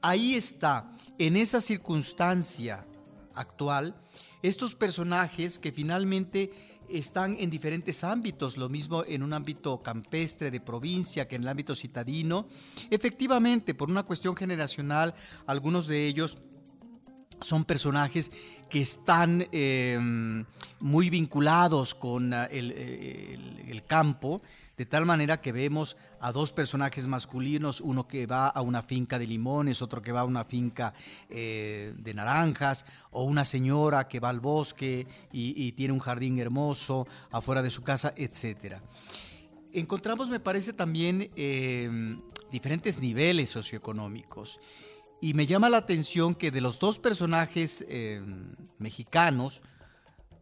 [0.00, 2.86] Ahí está, en esa circunstancia
[3.34, 3.94] actual,
[4.42, 6.52] estos personajes que finalmente
[6.88, 11.48] están en diferentes ámbitos, lo mismo en un ámbito campestre de provincia que en el
[11.48, 12.46] ámbito citadino.
[12.90, 15.14] Efectivamente, por una cuestión generacional,
[15.46, 16.38] algunos de ellos
[17.42, 18.30] son personajes
[18.68, 20.44] que están em,
[20.80, 24.40] muy vinculados con ah, el, campo,
[24.76, 29.18] de tal manera que vemos a dos personajes masculinos, uno que va a una finca
[29.18, 30.94] de limones, otro que va a una finca
[31.28, 37.06] eh, de naranjas, o una señora que va al bosque y, tiene un jardín hermoso
[37.30, 38.76] afuera de su casa, etc.
[39.74, 44.60] Encontramos, me parece, también em, diferentes niveles socioeconómicos.
[45.24, 48.20] Y me llama la atención que de los dos personajes eh,
[48.78, 49.62] mexicanos,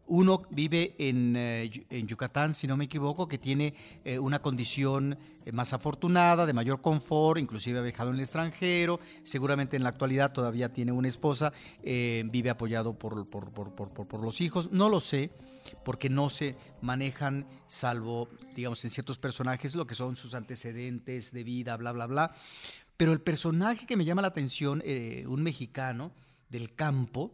[0.07, 5.19] uno vive eh, en, Yucatán, si no me equivoco, que tiene eh, una condición
[5.53, 10.33] más afortunada, de mayor confort, inclusive ha viajado en el extranjero, seguramente en la actualidad
[10.33, 15.31] todavía tiene una esposa, vive apoyado por, por, los hijos, no lo sé,
[15.85, 21.43] porque no se manejan, salvo, digamos, en ciertos personajes, lo que son sus antecedentes de
[21.43, 22.33] vida, bla, bla, bla.
[23.01, 26.11] Pero el personaje que me llama la atención, eh, un mexicano
[26.49, 27.31] del campo,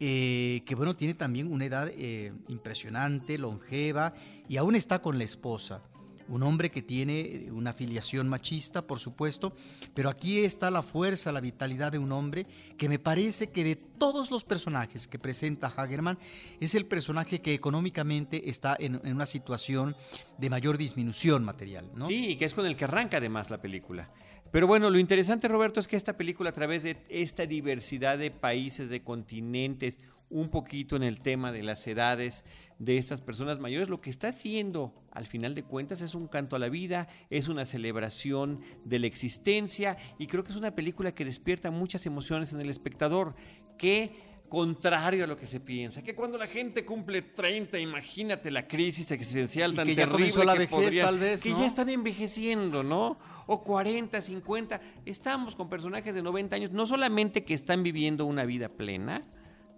[0.00, 4.14] eh, que bueno, tiene también una edad eh, impresionante, longeva,
[4.48, 5.82] y aún está con la esposa.
[6.28, 9.52] Un hombre que tiene una afiliación machista, por supuesto,
[9.92, 12.46] pero aquí está la fuerza, la vitalidad de un hombre
[12.78, 16.18] que me parece que de todos los personajes que presenta Hagerman,
[16.60, 19.94] es el personaje que económicamente está en, una situación
[20.38, 21.90] de mayor disminución material.
[21.94, 22.06] ¿no?
[22.06, 24.10] Sí, que es con el que arranca además la película.
[24.50, 28.30] Pero bueno, lo interesante, Roberto, es que esta película, a través de esta diversidad de
[28.30, 32.44] países, de continentes, un poquito en el tema de las edades
[32.78, 36.56] de estas personas mayores, lo que está haciendo, al final de cuentas, es un canto
[36.56, 41.14] a la vida, es una celebración de la existencia, y creo que es una película
[41.14, 43.34] que despierta muchas emociones en el espectador,
[43.78, 44.12] que
[44.48, 49.10] contrario a lo que se piensa, que cuando la gente cumple 30, imagínate la crisis
[49.10, 53.18] existencial tan que terrible ya la que vejez, tal vez, que ya están envejeciendo, ¿no?
[53.46, 58.44] O 40, 50, estamos con personajes de 90 años, no solamente que están viviendo una
[58.44, 59.22] vida plena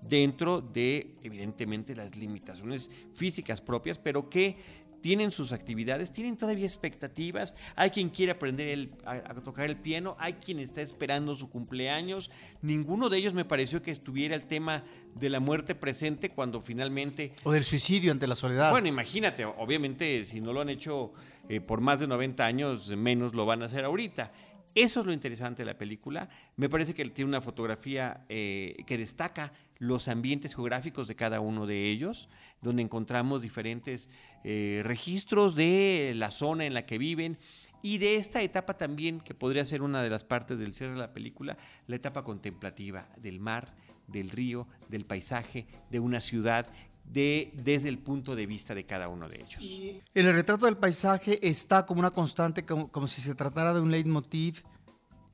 [0.01, 4.57] dentro de evidentemente las limitaciones físicas propias, pero que
[5.01, 7.55] tienen sus actividades, tienen todavía expectativas.
[7.77, 12.31] Hay quien quiere aprender a, tocar el piano, hay quien está esperando su cumpleaños.
[12.63, 14.85] Ninguno de ellos me pareció que estuviera el tema
[15.15, 17.35] de la muerte presente cuando finalmente...
[17.45, 18.71] O del suicidio ante la soledad.
[18.71, 21.13] Bueno, imagínate, obviamente si no lo han hecho
[21.49, 24.33] eh, por más de 90 años, menos lo van a hacer ahorita.
[24.75, 26.29] Eso es lo interesante de la película.
[26.57, 31.67] Me parece que tiene una fotografía eh, que destaca los ambientes geográficos de cada uno
[31.67, 32.29] de ellos,
[32.63, 34.11] donde encontramos diferentes
[34.45, 37.39] eh, registros de la zona en la que viven
[37.83, 40.99] y de esta etapa también, que podría ser una de las partes del cierre de
[40.99, 43.75] la película, la etapa contemplativa del mar,
[44.09, 46.67] del río, del paisaje, de una ciudad
[47.05, 50.03] de, desde el punto de vista de cada uno de ellos.
[50.15, 53.81] En el retrato del paisaje está como una constante, como, como si se tratara de
[53.81, 54.65] un leitmotiv,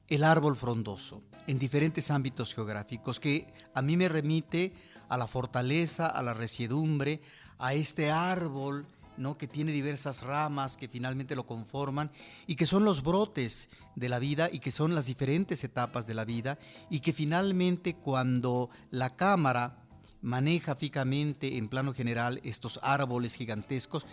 [0.08, 4.72] el árbol frondoso en diferentes ámbitos geográficos, que a mí me remite
[5.08, 7.20] a la fortaleza, a la resiedumbre,
[7.58, 8.86] a este árbol
[9.16, 9.38] ¿no?
[9.38, 12.10] que tiene diversas ramas que finalmente lo conforman
[12.46, 16.14] y que son los brotes de la vida y que son las diferentes etapas de
[16.14, 16.58] la vida
[16.90, 19.84] y que finalmente cuando la cámara
[20.20, 24.06] maneja fijamente en plano general estos árboles gigantescos,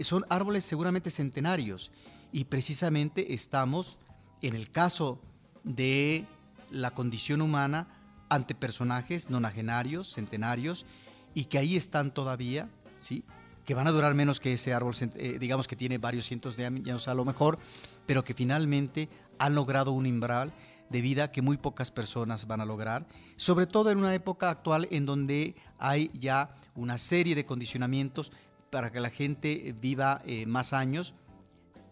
[0.00, 1.90] son árboles seguramente centenarios
[2.32, 3.98] y precisamente estamos
[4.42, 5.20] en el caso
[5.64, 6.26] de
[6.70, 7.88] la condición humana
[8.28, 10.86] ante personajes nonagenarios, centenarios,
[11.34, 12.68] y que ahí están todavía,
[13.00, 13.24] ¿sí?
[13.64, 16.66] que van a durar menos que ese árbol, eh, digamos que tiene varios cientos de
[16.66, 17.58] años a lo mejor,
[18.06, 20.52] pero que finalmente han logrado un umbral
[20.88, 24.88] de vida que muy pocas personas van a lograr, sobre todo en una época actual
[24.90, 28.32] en donde hay ya una serie de condicionamientos
[28.70, 31.14] para que la gente viva eh, más años,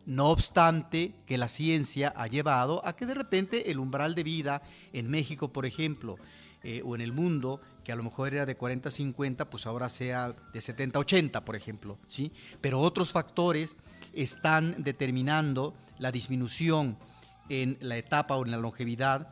[0.06, 4.62] no obstante que la ciencia ha llevado a que de repente el umbral de vida
[4.92, 6.16] en México, por ejemplo,
[6.62, 9.88] eh, o en el mundo, que a lo mejor era de 40 50, pues ahora
[9.88, 12.32] sea de 70 80, por ejemplo, ¿sí?
[12.60, 13.76] Pero otros factores
[14.12, 16.96] están determinando la disminución
[17.48, 19.28] en la etapa o en la longevidad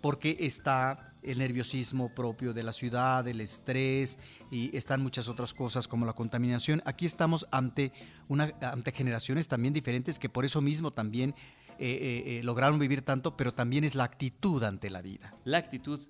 [0.00, 4.18] porque está el nerviosismo propio de la ciudad, el estrés
[4.50, 6.82] y están muchas otras cosas como la contaminación.
[6.84, 7.92] Aquí estamos ante,
[8.28, 11.34] una, ante generaciones también diferentes que por eso mismo también
[11.78, 15.34] eh, eh, eh, lograron vivir tanto, pero también es la actitud ante la vida.
[15.44, 16.00] La actitud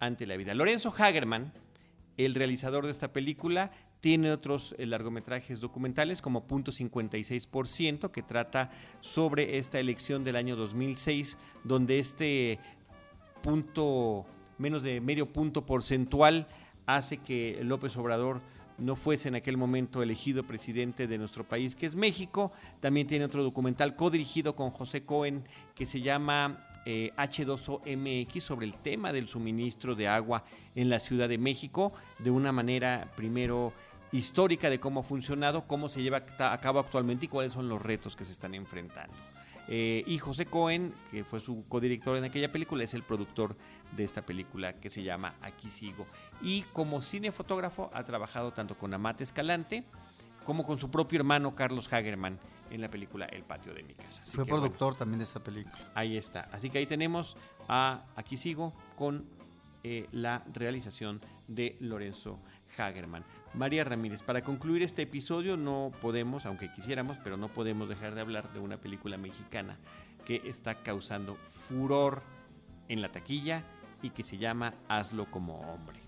[0.00, 0.52] ante la vida.
[0.54, 1.52] Lorenzo Hagerman,
[2.18, 3.70] el realizador de esta película,
[4.00, 8.70] tiene otros largometrajes documentales como Punto 56%, que trata
[9.00, 12.58] sobre esta elección del año 2006, donde este
[13.42, 14.26] punto
[14.58, 16.46] menos de medio punto porcentual
[16.86, 18.40] hace que López Obrador
[18.78, 22.52] no fuese en aquel momento elegido presidente de nuestro país, que es México.
[22.80, 25.44] También tiene otro documental codirigido con José Cohen
[25.74, 30.44] que se llama eh, H2OMX sobre el tema del suministro de agua
[30.74, 33.72] en la Ciudad de México, de una manera primero
[34.12, 37.82] histórica de cómo ha funcionado, cómo se lleva a cabo actualmente y cuáles son los
[37.82, 39.33] retos que se están enfrentando.
[39.68, 43.56] Eh, y José Cohen, que fue su codirector en aquella película, es el productor
[43.96, 46.06] de esta película que se llama Aquí sigo.
[46.42, 49.84] Y como cinefotógrafo ha trabajado tanto con Amate Escalante
[50.44, 52.38] como con su propio hermano Carlos Hagerman
[52.70, 54.22] en la película El patio de mi casa.
[54.24, 55.78] fue productor también de esta película.
[55.94, 56.48] Ahí está.
[56.52, 57.36] Así que ahí tenemos
[57.68, 59.26] a Aquí sigo con
[59.82, 62.38] eh, la realización de Lorenzo
[62.76, 63.24] Hagerman.
[63.54, 68.20] María Ramírez, para concluir este episodio no podemos, aunque quisiéramos, pero no podemos dejar de
[68.20, 69.78] hablar de una película mexicana
[70.24, 71.36] que está causando
[71.68, 72.22] furor
[72.88, 73.62] en la taquilla
[74.02, 76.00] y que se llama Hazlo como hombre.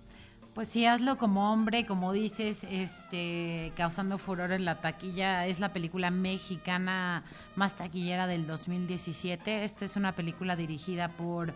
[0.54, 5.46] Pues sí, hazlo como hombre, como dices, este, causando furor en la taquilla.
[5.46, 7.24] Es la película mexicana
[7.54, 9.64] más taquillera del 2017.
[9.64, 11.52] Esta es una película dirigida por,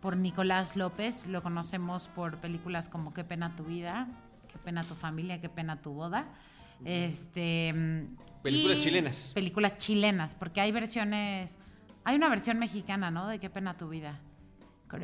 [0.00, 1.28] por Nicolás López.
[1.28, 4.08] Lo conocemos por películas como Qué pena tu vida,
[4.60, 6.28] pena tu familia, qué pena tu boda.
[6.84, 7.74] Este,
[8.42, 9.32] películas chilenas.
[9.34, 11.58] Películas chilenas, porque hay versiones,
[12.04, 13.28] hay una versión mexicana, ¿no?
[13.28, 14.18] De qué pena tu vida.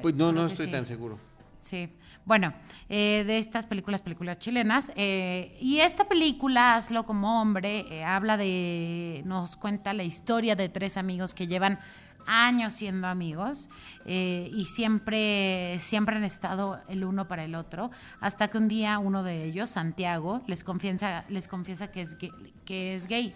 [0.02, 1.18] Pues no, no estoy tan seguro.
[1.58, 1.88] Sí,
[2.24, 2.52] bueno,
[2.88, 4.92] eh, de estas películas, películas chilenas.
[4.94, 10.68] Eh, y esta película, Hazlo como hombre, eh, habla de, nos cuenta la historia de
[10.68, 11.78] tres amigos que llevan
[12.26, 13.68] años siendo amigos
[14.04, 18.98] eh, y siempre, siempre han estado el uno para el otro, hasta que un día
[18.98, 22.32] uno de ellos, Santiago, les confiesa, les confiesa que, es gay,
[22.64, 23.34] que es gay.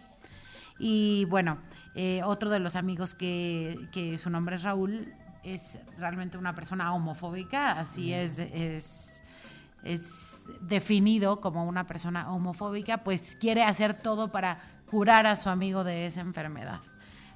[0.78, 1.59] Y bueno,
[1.95, 5.12] eh, otro de los amigos que, que, su nombre es Raúl
[5.43, 9.22] es realmente una persona homofóbica, así es, es,
[9.82, 14.59] es definido como una persona homofóbica, pues quiere hacer todo para
[14.91, 16.80] curar a su amigo de esa enfermedad.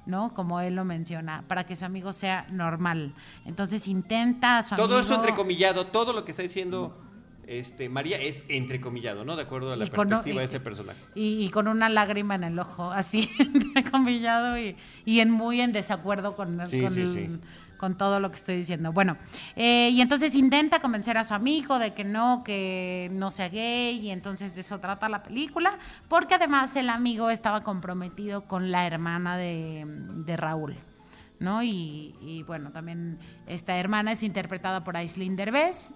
[0.05, 0.33] ¿No?
[0.33, 3.13] Como él lo menciona, para que su amigo sea normal.
[3.45, 4.99] Entonces intenta a su todo amigo...
[4.99, 7.01] esto entrecomillado, todo lo que está diciendo
[7.47, 9.35] este, María es entrecomillado, ¿no?
[9.35, 10.99] De acuerdo a la perspectiva de ese personaje.
[11.13, 14.75] Y, con una lágrima en el ojo, así entrecomillado y,
[15.05, 17.39] y en muy en desacuerdo con, con el,
[17.77, 18.91] con todo lo que estoy diciendo.
[18.91, 19.17] Bueno,
[19.55, 23.99] eh, y entonces intenta convencer a su amigo de que no, que no sea gay,
[23.99, 28.85] y entonces de eso trata la película, porque además el amigo estaba comprometido con la
[28.85, 30.75] hermana de, Raúl.
[31.39, 31.63] ¿no?
[31.63, 35.89] Y, bueno, también esta hermana es interpretada por Aislinn Derbez.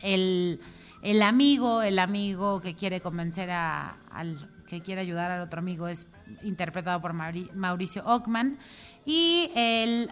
[0.00, 0.60] El,
[1.02, 5.88] el amigo, el amigo que quiere convencer a, al que quiere ayudar al otro amigo
[5.88, 6.06] es
[6.42, 8.58] interpretado por Mauricio Ockman
[9.06, 10.10] y el,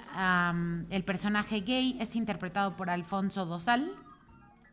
[0.91, 3.93] el personaje gay es interpretado por Alfonso Dosal.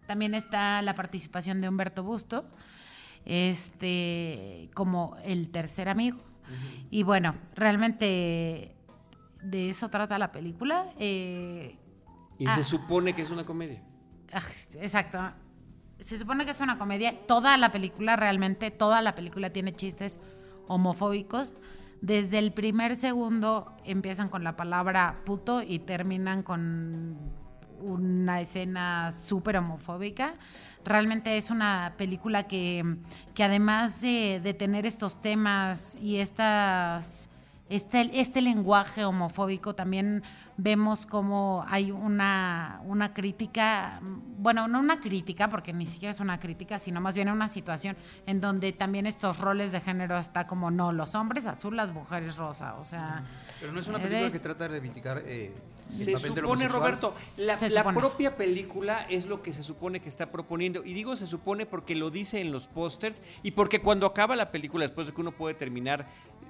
[0.07, 2.45] También está la participación de Humberto Busto,
[3.26, 6.20] este, como el tercer amigo.
[6.89, 8.76] Y bueno, realmente
[9.41, 10.91] de eso trata la película.
[10.97, 11.78] Eh,
[12.38, 12.63] y se ah.
[12.63, 13.82] supone que es una comedia.
[14.34, 14.41] Ah,
[14.82, 15.20] exacto.
[15.99, 17.26] Se supone que es una comedia.
[17.28, 20.20] Toda la película, realmente, toda la película tiene chistes
[20.67, 21.53] homofóbicos
[22.01, 27.17] desde el primer segundo empiezan con la palabra puto y terminan con
[27.81, 30.35] una escena súper homofóbica.
[30.85, 32.97] Realmente es una película que,
[33.33, 37.29] que además de, de, tener estos temas y estas,
[37.70, 40.24] este, este lenguaje homofóbico también
[40.57, 46.39] vemos como hay una, una crítica, bueno, no una crítica, porque ni siquiera es una
[46.39, 47.95] crítica, sino más bien una situación
[48.26, 52.36] en donde también estos roles de género está como, no, los hombres azul, las mujeres
[52.36, 53.24] rosa, o sea...
[53.59, 55.53] Pero no es una película que trata de reivindicar eh,
[55.89, 60.26] el se supone, Roberto, la, la propia película es lo que se supone que está
[60.30, 64.36] proponiendo, y digo se supone porque lo dice en los pósters, y porque cuando acaba
[64.36, 66.05] la película, después de que uno puede terminar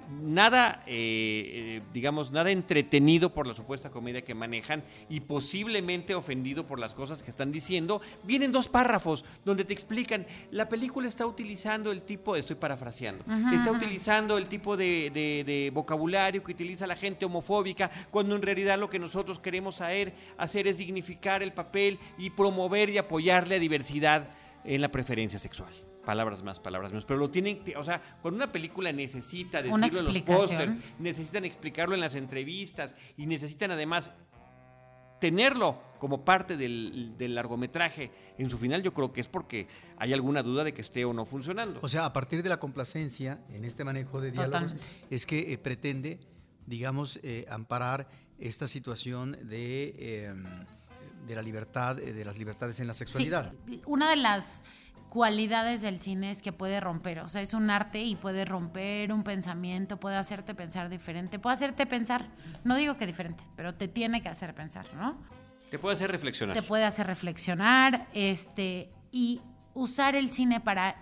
[0.10, 1.44] nada, eh,
[1.78, 6.94] eh, digamos, nada entretenido por la supuesta comedia que manejan y posiblemente ofendido por las
[6.94, 12.02] cosas que están diciendo, vienen dos párrafos donde te explican, la película está utilizando el
[12.02, 17.92] tipo, estoy parafraseando, está utilizando el tipo de, de, vocabulario que utiliza la gente homofóbica,
[18.10, 22.90] cuando en realidad lo que nosotros queremos hacer, hacer es dignificar el papel y promover
[22.90, 24.30] y apoyar la diversidad
[24.64, 28.52] en la preferencia sexual palabras más, palabras menos, pero lo tienen, o sea, con una
[28.52, 34.10] película necesita decirlo en los pósters, necesitan explicarlo en las entrevistas y necesitan además
[35.20, 39.68] tenerlo como parte del, largometraje en su final, yo creo que es porque
[40.00, 41.80] hay alguna duda de que esté o no funcionando.
[41.84, 44.74] O sea, a partir de la complacencia en este manejo de diálogos,
[45.12, 46.20] es que eh, pretende,
[46.66, 48.08] digamos, eh, amparar
[48.40, 50.66] esta situación de, em,
[51.28, 53.54] de la libertad, eh, de las libertades en la sexualidad.
[53.86, 54.64] una de las
[55.10, 59.12] cualidades del cine es que puede romper, o sea, es un arte y puede romper
[59.12, 62.28] un pensamiento, puede hacerte pensar diferente, puede hacerte pensar,
[62.64, 65.18] no digo que diferente, pero te tiene que hacer pensar, ¿no?
[65.70, 66.56] Te puede hacer reflexionar.
[66.56, 69.42] Te puede hacer reflexionar, este, y
[69.74, 70.96] usar el cine para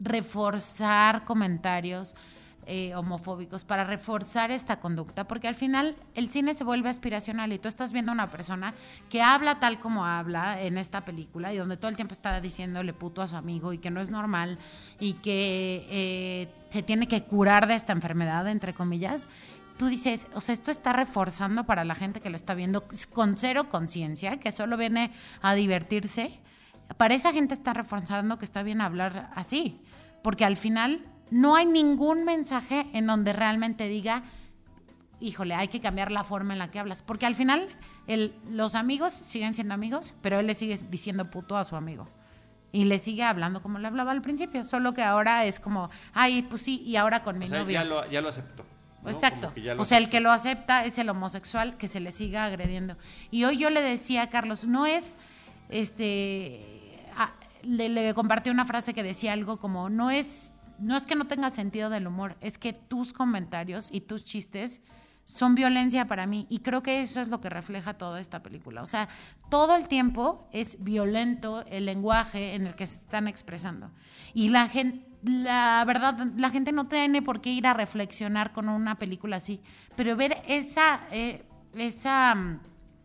[0.00, 2.14] reforzar comentarios,
[2.66, 7.58] eh, homofóbicos para reforzar esta conducta, porque al final el cine se vuelve aspiracional y
[7.58, 8.74] tú estás viendo a una persona
[9.08, 12.92] que habla tal como habla en esta película y donde todo el tiempo está diciéndole
[12.92, 14.58] puto a su amigo y que no es normal
[14.98, 19.28] y que eh, se tiene que curar de esta enfermedad, entre comillas
[19.76, 23.36] tú dices, o sea, esto está reforzando para la gente que lo está viendo con
[23.36, 25.12] cero conciencia, que solo viene
[25.42, 26.40] a divertirse.
[26.96, 29.80] Para esa gente está reforzando que está bien hablar así,
[30.22, 34.22] porque al final no hay ningún mensaje en donde realmente diga,
[35.20, 37.02] híjole, hay que cambiar la forma en la que hablas.
[37.02, 37.68] Porque al final
[38.50, 42.08] los amigos siguen siendo amigos, pero él le sigue diciendo puto a su amigo.
[42.72, 46.42] Y le sigue hablando como le hablaba al principio, solo que ahora es como, ay,
[46.42, 47.72] pues sí, y ahora con mi novio.
[47.72, 48.64] Ya lo, ya lo aceptó.
[49.06, 49.52] Exacto.
[49.78, 52.96] o sea, el que lo acepta es el homosexual que se le siga agrediendo.
[53.30, 55.16] Y hoy yo le decía a Carlos, no es,
[55.68, 56.98] este,
[57.62, 61.26] le, le compartí una frase que decía algo como, no es no es que no
[61.26, 64.80] tenga sentido del humor, es que tus comentarios y tus chistes
[65.24, 68.82] son violencia para mí y creo que eso es lo que refleja toda esta película.
[68.82, 69.08] O sea,
[69.50, 73.90] todo el tiempo es violento el lenguaje en el que se están expresando.
[74.34, 78.68] Y la gente la verdad, la gente no tiene por qué ir a reflexionar con
[78.68, 79.60] una película así,
[79.96, 82.60] pero ver esa, eh, esa mm,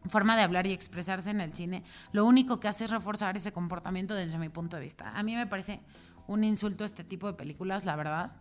[0.08, 3.52] forma de hablar y expresarse en el cine, lo único que hace es reforzar ese
[3.52, 5.12] comportamiento desde mi punto de vista.
[5.16, 5.80] A mí me parece
[6.28, 8.34] un insulto a este tipo de películas, la verdad.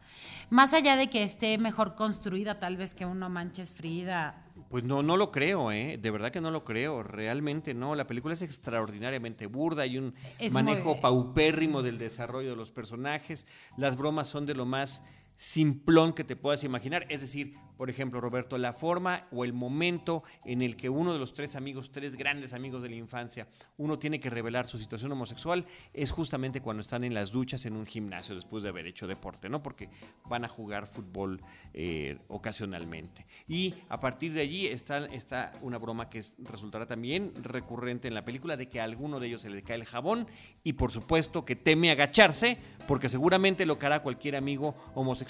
[0.49, 4.45] Más allá de que esté mejor construida, tal vez que uno manches Frida.
[4.69, 5.99] Pues no, no lo creo, ¿eh?
[6.01, 7.03] De verdad que no lo creo.
[7.03, 7.95] Realmente no.
[7.95, 9.83] La película es extraordinariamente burda.
[9.83, 10.15] Hay un
[10.53, 13.47] manejo paupérrimo del desarrollo de los personajes.
[13.77, 15.03] Las bromas son de lo más
[15.41, 17.07] simplón que te puedas imaginar.
[17.09, 21.19] Es decir, por ejemplo, Roberto, la forma o el momento en el que uno de
[21.19, 25.11] los tres amigos, tres grandes amigos de la infancia, uno tiene que revelar su situación
[25.13, 25.65] homosexual,
[25.95, 29.49] es justamente cuando están en las duchas en un gimnasio después de haber hecho deporte,
[29.49, 29.63] ¿no?
[29.63, 29.89] Porque
[30.27, 31.41] van a jugar fútbol
[31.73, 33.25] eh, ocasionalmente.
[33.49, 38.27] Y a partir de allí está, está una broma que resultará también recurrente en la
[38.27, 40.27] película de que a alguno de ellos se le cae el jabón
[40.63, 45.30] y por supuesto que teme agacharse porque seguramente lo que hará cualquier amigo homosexual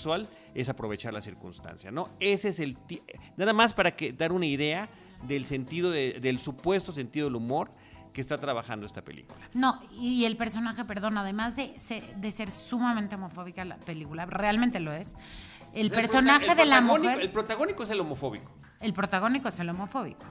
[0.54, 2.10] es aprovechar la circunstancia, ¿no?
[2.20, 2.76] Ese es el...
[3.36, 4.88] Nada más para que dar una idea
[5.26, 7.70] del sentido, del supuesto sentido del humor
[8.12, 9.48] que está trabajando esta película.
[9.54, 11.74] No, y el personaje, perdón, además de,
[12.16, 15.16] de ser sumamente homofóbica la película, realmente lo es,
[15.72, 17.20] el, personaje de la mujer...
[17.20, 18.50] El protagónico es el homofóbico.
[18.80, 20.24] El protagónico es el homofóbico.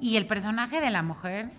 [0.00, 1.50] Y el personaje de la mujer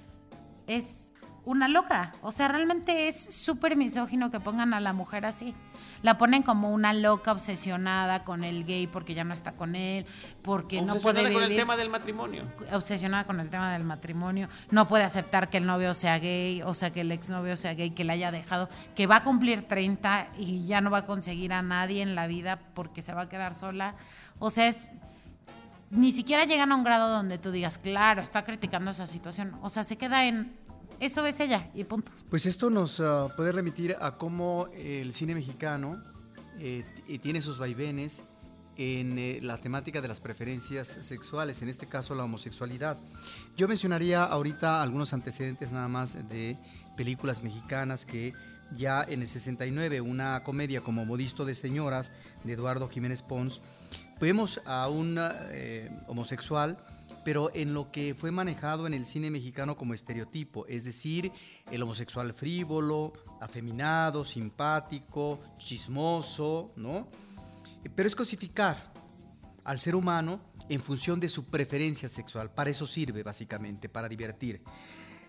[0.68, 1.03] es
[1.46, 2.14] una loca.
[2.22, 5.54] O sea, realmente es súper misógino que pongan a la mujer así.
[6.02, 10.06] La ponen como una loca obsesionada con el gay porque ya no está con él,
[10.42, 11.34] porque no puede vivir.
[11.34, 12.44] con el tema del matrimonio.
[12.72, 14.48] Obsesionada con el tema del matrimonio.
[14.72, 17.92] No puede aceptar que el novio sea gay, o sea, que el exnovio sea gay,
[17.92, 21.54] que le haya dejado, que va a cumplir 30 y ya no va a conseguir
[21.54, 23.96] a nadie en la vida porque se va a quedar sola.
[24.40, 24.92] O sea, es
[25.94, 29.56] ni siquiera llegan a un grado donde tú digas, claro, está criticando esa situación.
[29.62, 30.52] O sea, se queda en
[31.06, 32.12] eso es ella y punto.
[32.30, 36.02] Pues esto nos ah, puede remitir a cómo el cine mexicano
[36.60, 36.86] eh,
[37.22, 38.22] tiene sus vaivenes
[38.78, 42.98] en eh, la temática de las preferencias sexuales, en este caso la homosexualidad.
[43.56, 46.58] Yo mencionaría ahorita algunos antecedentes nada más de
[46.96, 48.34] películas mexicanas que
[48.72, 52.12] ya en el 69, una comedia como Modisto de Señoras
[52.44, 53.62] de Eduardo Jiménez Pons,
[54.20, 56.78] vemos a un eh, homosexual
[57.24, 61.32] pero en lo que fue manejado en el cine mexicano como estereotipo, es decir,
[61.72, 67.10] el homosexual frívolo, afeminado, simpático, chismoso, ¿no?
[67.96, 68.92] Pero es cosificar
[69.64, 72.52] al ser humano en función de su preferencia sexual.
[72.52, 74.62] Para eso sirve, básicamente, para divertir.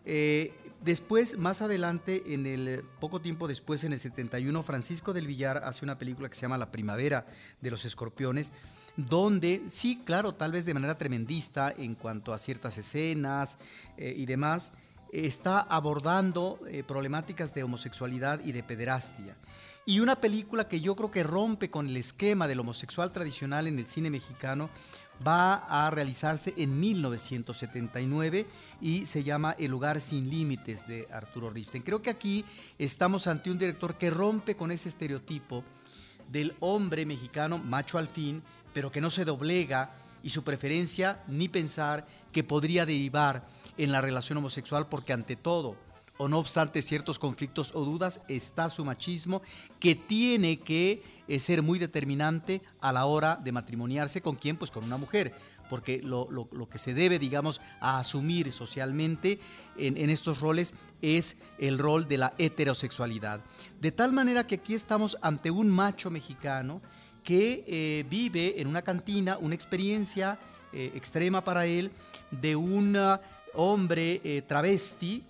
[0.04, 0.52] Eh,
[0.82, 5.84] después, más adelante, en el poco tiempo después, en el 71, Francisco del Villar hace
[5.84, 7.26] una película que se llama La Primavera
[7.60, 8.52] de los Escorpiones,
[8.96, 13.58] donde sí, claro, tal vez de manera tremendista en cuanto a ciertas escenas
[13.96, 14.72] eh, y demás,
[15.12, 19.36] está abordando eh, problemáticas de homosexualidad y de pederastia.
[19.86, 23.78] Y una película que yo creo que rompe con el esquema del homosexual tradicional en
[23.78, 24.70] el cine mexicano
[25.26, 28.46] va a realizarse en 1979
[28.80, 31.82] y se llama El lugar sin límites de Arturo Ripstein.
[31.82, 32.44] Creo que aquí
[32.78, 35.64] estamos ante un director que rompe con ese estereotipo
[36.30, 38.42] del hombre mexicano macho al fin
[38.74, 39.92] pero que no se doblega
[40.22, 43.46] y su preferencia ni pensar que podría derivar
[43.78, 45.76] en la relación homosexual porque ante todo
[46.16, 49.42] o no obstante ciertos conflictos o dudas, está su machismo
[49.80, 54.70] que tiene que eh, ser muy determinante a la hora de matrimoniarse con quién, pues
[54.70, 55.34] con una mujer
[55.70, 59.40] porque lo, lo, que se debe, digamos, a asumir socialmente
[59.78, 63.40] en, en, estos roles es el rol de la heterosexualidad.
[63.80, 66.82] De tal manera que aquí estamos ante un macho mexicano
[67.24, 70.38] que eh, vive en una cantina una experiencia
[70.72, 71.90] eh, extrema para él
[72.30, 72.96] de un
[73.54, 75.24] hombre eh, travesti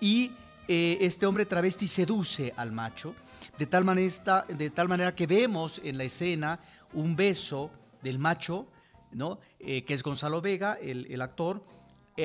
[0.00, 0.32] y
[0.66, 3.14] este hombre travesti seduce al macho,
[3.58, 6.60] de tal, manera, que vemos en la escena
[6.92, 7.70] un beso
[8.02, 8.66] del macho,
[9.12, 9.40] ¿no?
[9.58, 11.64] que es Gonzalo Vega, el, el actor,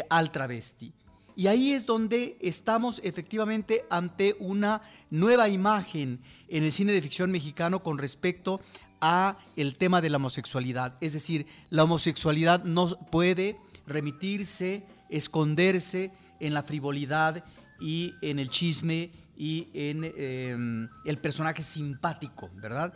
[0.10, 0.94] al travesti.
[1.36, 7.32] Y ahí es donde estamos efectivamente ante una nueva imagen en el cine de ficción
[7.32, 8.62] mexicano con respecto
[9.02, 10.96] a el tema de la homosexualidad.
[11.02, 13.58] Es decir, la homosexualidad no puede
[13.88, 17.44] remitirse, esconderse en la frivolidad
[17.80, 22.94] y en el chisme y en eh, el personaje simpático, ¿verdad?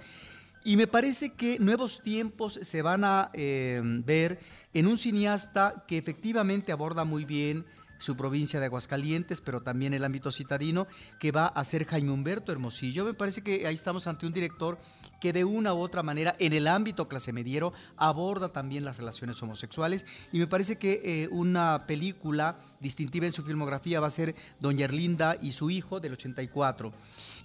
[0.64, 4.40] Y me parece que nuevos tiempos se van a eh, ver
[4.74, 7.66] en un cineasta que efectivamente aborda muy bien
[7.98, 10.88] su provincia de Aguascalientes, pero también el ámbito citadino,
[11.20, 13.06] que va a ser Jaime Humberto Hermosillo.
[13.06, 14.78] Me parece que ahí estamos ante un director
[15.20, 19.42] que de una u otra manera en el ámbito clase mediero aborda también las relaciones
[19.42, 24.36] homosexuales y me parece que eh, una película distintiva en su filmografía va a ser
[24.60, 26.94] Doña Erlinda y su hijo del 84.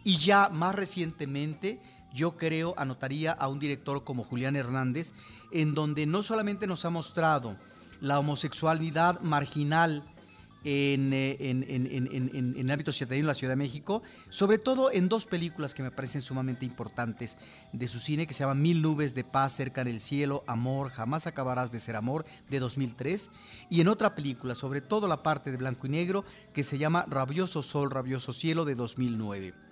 [0.04, 1.80] Y ya más recientemente
[2.12, 5.14] yo creo anotaría a un director como Julián Hernández,
[5.50, 7.56] en donde no solamente nos ha mostrado
[8.00, 10.02] la homosexualidad marginal
[10.64, 15.08] en, en, en, en, el ámbito ciudadano en la Ciudad de México, sobre todo en
[15.08, 17.38] dos películas que me parecen sumamente importantes
[17.72, 20.90] de su cine, que se llaman Mil nubes de paz cerca en el cielo, Amor,
[20.90, 23.30] jamás acabarás de ser amor, de 2003,
[23.70, 27.06] y en otra película, sobre todo la parte de blanco y negro, que se llama
[27.08, 29.71] Rabioso Sol, Rabioso Cielo, de 2009.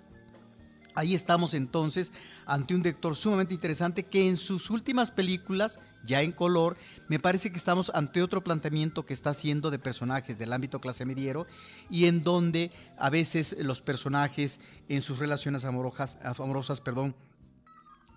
[0.95, 2.11] Ahí estamos entonces
[2.45, 6.77] ante un director sumamente interesante que en sus últimas películas, ya en color,
[7.07, 11.05] me parece que estamos ante otro planteamiento que está haciendo de personajes del ámbito clase
[11.05, 11.47] mediero
[11.89, 17.15] y en donde a veces los personajes en sus relaciones amorosas, amorosas perdón,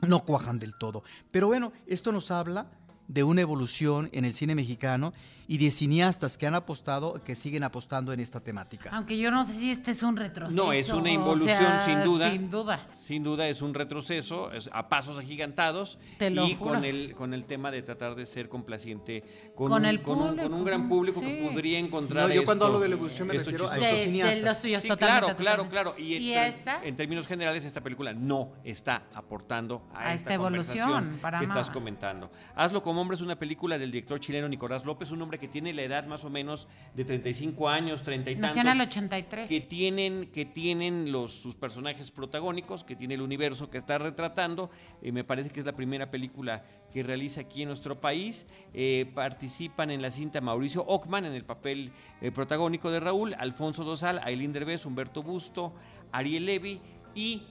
[0.01, 1.03] no cuajan del todo.
[1.31, 2.66] Pero bueno, esto nos habla
[3.09, 5.13] de una evolución en el cine mexicano
[5.47, 8.89] y de cineastas que han apostado, que siguen apostando en esta temática.
[8.95, 10.57] Aunque yo no sé si este es un retroceso.
[10.65, 12.31] No, es una involución o sea, sin duda.
[12.31, 12.87] Sin duda.
[12.95, 16.71] Sin duda es un retroceso, es a pasos agigantados Te lo y juro.
[16.71, 19.23] con el con el tema de tratar de ser complaciente
[19.55, 21.27] con, Con un, el con, un, con gran público sí.
[21.27, 23.77] que podría encontrar No, yo cuando esto- hablo de la evolución me esto refiero a
[23.77, 24.37] estos cineastas.
[24.37, 26.01] de los tuyos, Sí, totalmente, claro, claro, totalmente.
[26.01, 26.11] claro.
[26.23, 26.83] Y, ¿Y en, esta?
[26.83, 31.45] en términos generales, esta película no está aportando a, A esta, esta evolución, para que
[31.45, 32.31] estás comentando.
[32.57, 35.72] Hazlo como hombre es una película del director chileno Nicolás López, un hombre que tiene
[35.72, 38.57] la edad más o menos de 35 años, 30 y tantos.
[38.57, 39.49] 83.
[39.49, 44.70] Que tienen, que tienen los, sus personajes protagónicos, que tiene el universo que está retratando.
[45.03, 48.47] Eh, me parece que es la primera película que realiza aquí en nuestro país.
[48.74, 51.90] Eh, participan en la cinta Mauricio Ockman en el papel
[52.20, 55.74] eh, protagónico de Raúl, Alfonso Dosal, Ailín Derbez, Humberto Busto,
[56.12, 56.80] Ariel Levy
[57.16, 57.42] y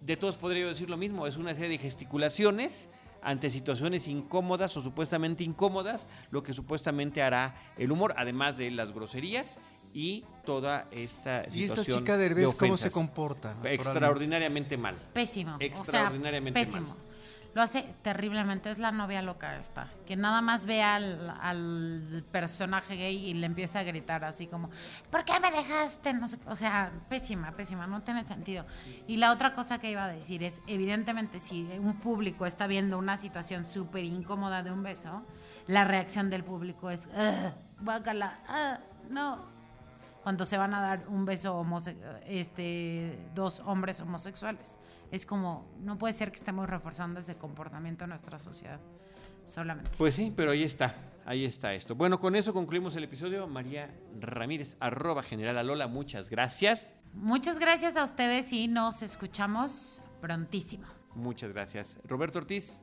[0.00, 2.88] de todos podría yo decir lo mismo, es una serie de gesticulaciones
[3.22, 8.92] ante situaciones incómodas o supuestamente incómodas, lo que supuestamente hará el humor, además de las
[8.92, 9.58] groserías
[9.94, 13.56] y toda esta ¿Y esta situación chica de Derbez cómo se comporta?
[13.64, 14.96] Extraordinariamente mal.
[15.12, 15.56] Pésimo.
[15.60, 16.94] Extraordinariamente o sea, pésimo.
[16.94, 17.11] mal.
[17.54, 18.70] Lo hace terriblemente.
[18.70, 19.88] Es la novia loca esta.
[20.06, 24.70] Que nada más ve al, al personaje gay y le empieza a gritar así como,
[25.10, 26.14] ¿por qué me dejaste?
[26.14, 27.86] No sé, o sea, pésima, pésima.
[27.86, 28.64] No tiene sentido.
[29.06, 32.98] Y la otra cosa que iba a decir es, evidentemente, si un público está viendo
[32.98, 35.22] una situación súper incómoda de un beso,
[35.66, 38.78] la reacción del público es, "Ugh, guácala, ah,
[39.10, 39.52] no,
[40.22, 41.66] cuando se van a dar un beso
[42.26, 44.78] este dos hombres homosexuales.
[45.12, 48.80] Es como, no puede ser que estemos reforzando ese comportamiento en nuestra sociedad
[49.44, 49.90] solamente.
[49.98, 50.94] Pues sí, pero ahí está,
[51.26, 51.94] ahí está esto.
[51.94, 53.46] Bueno, con eso concluimos el episodio.
[53.46, 56.94] María Ramírez, arroba general Alola, muchas gracias.
[57.12, 60.86] Muchas gracias a ustedes y nos escuchamos prontísimo.
[61.14, 61.98] Muchas gracias.
[62.04, 62.82] Roberto Ortiz,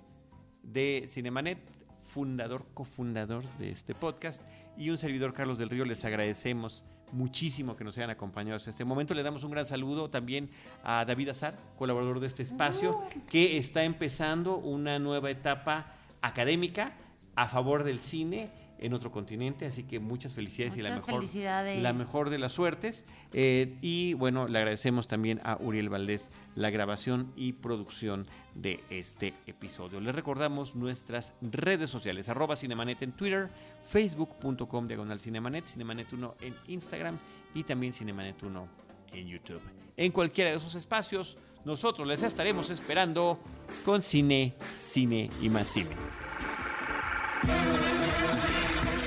[0.61, 1.59] de Cinemanet,
[2.03, 4.43] fundador, cofundador de este podcast,
[4.77, 8.85] y un servidor Carlos del Río, les agradecemos muchísimo que nos hayan acompañado hasta este
[8.85, 9.13] momento.
[9.13, 10.49] Le damos un gran saludo también
[10.83, 12.91] a David Azar, colaborador de este espacio,
[13.29, 16.93] que está empezando una nueva etapa académica
[17.35, 18.49] a favor del cine
[18.81, 21.81] en otro continente, así que muchas felicidades y la Muchas mejor, felicidades.
[21.81, 23.05] la mejor de las suertes.
[23.33, 29.33] Eh, y bueno, le agradecemos también a Uriel Valdés la grabación y producción de este
[29.47, 29.99] episodio.
[29.99, 33.49] Les recordamos nuestras redes sociales, arroba Cinemanet en Twitter,
[33.85, 37.17] facebook.com diagonal Cinemanet, Cinemanet 1 en Instagram
[37.53, 38.67] y también Cinemanet 1
[39.13, 39.61] en YouTube.
[39.97, 43.39] En cualquiera de esos espacios, nosotros les estaremos esperando
[43.83, 45.89] con cine, cine y más cine.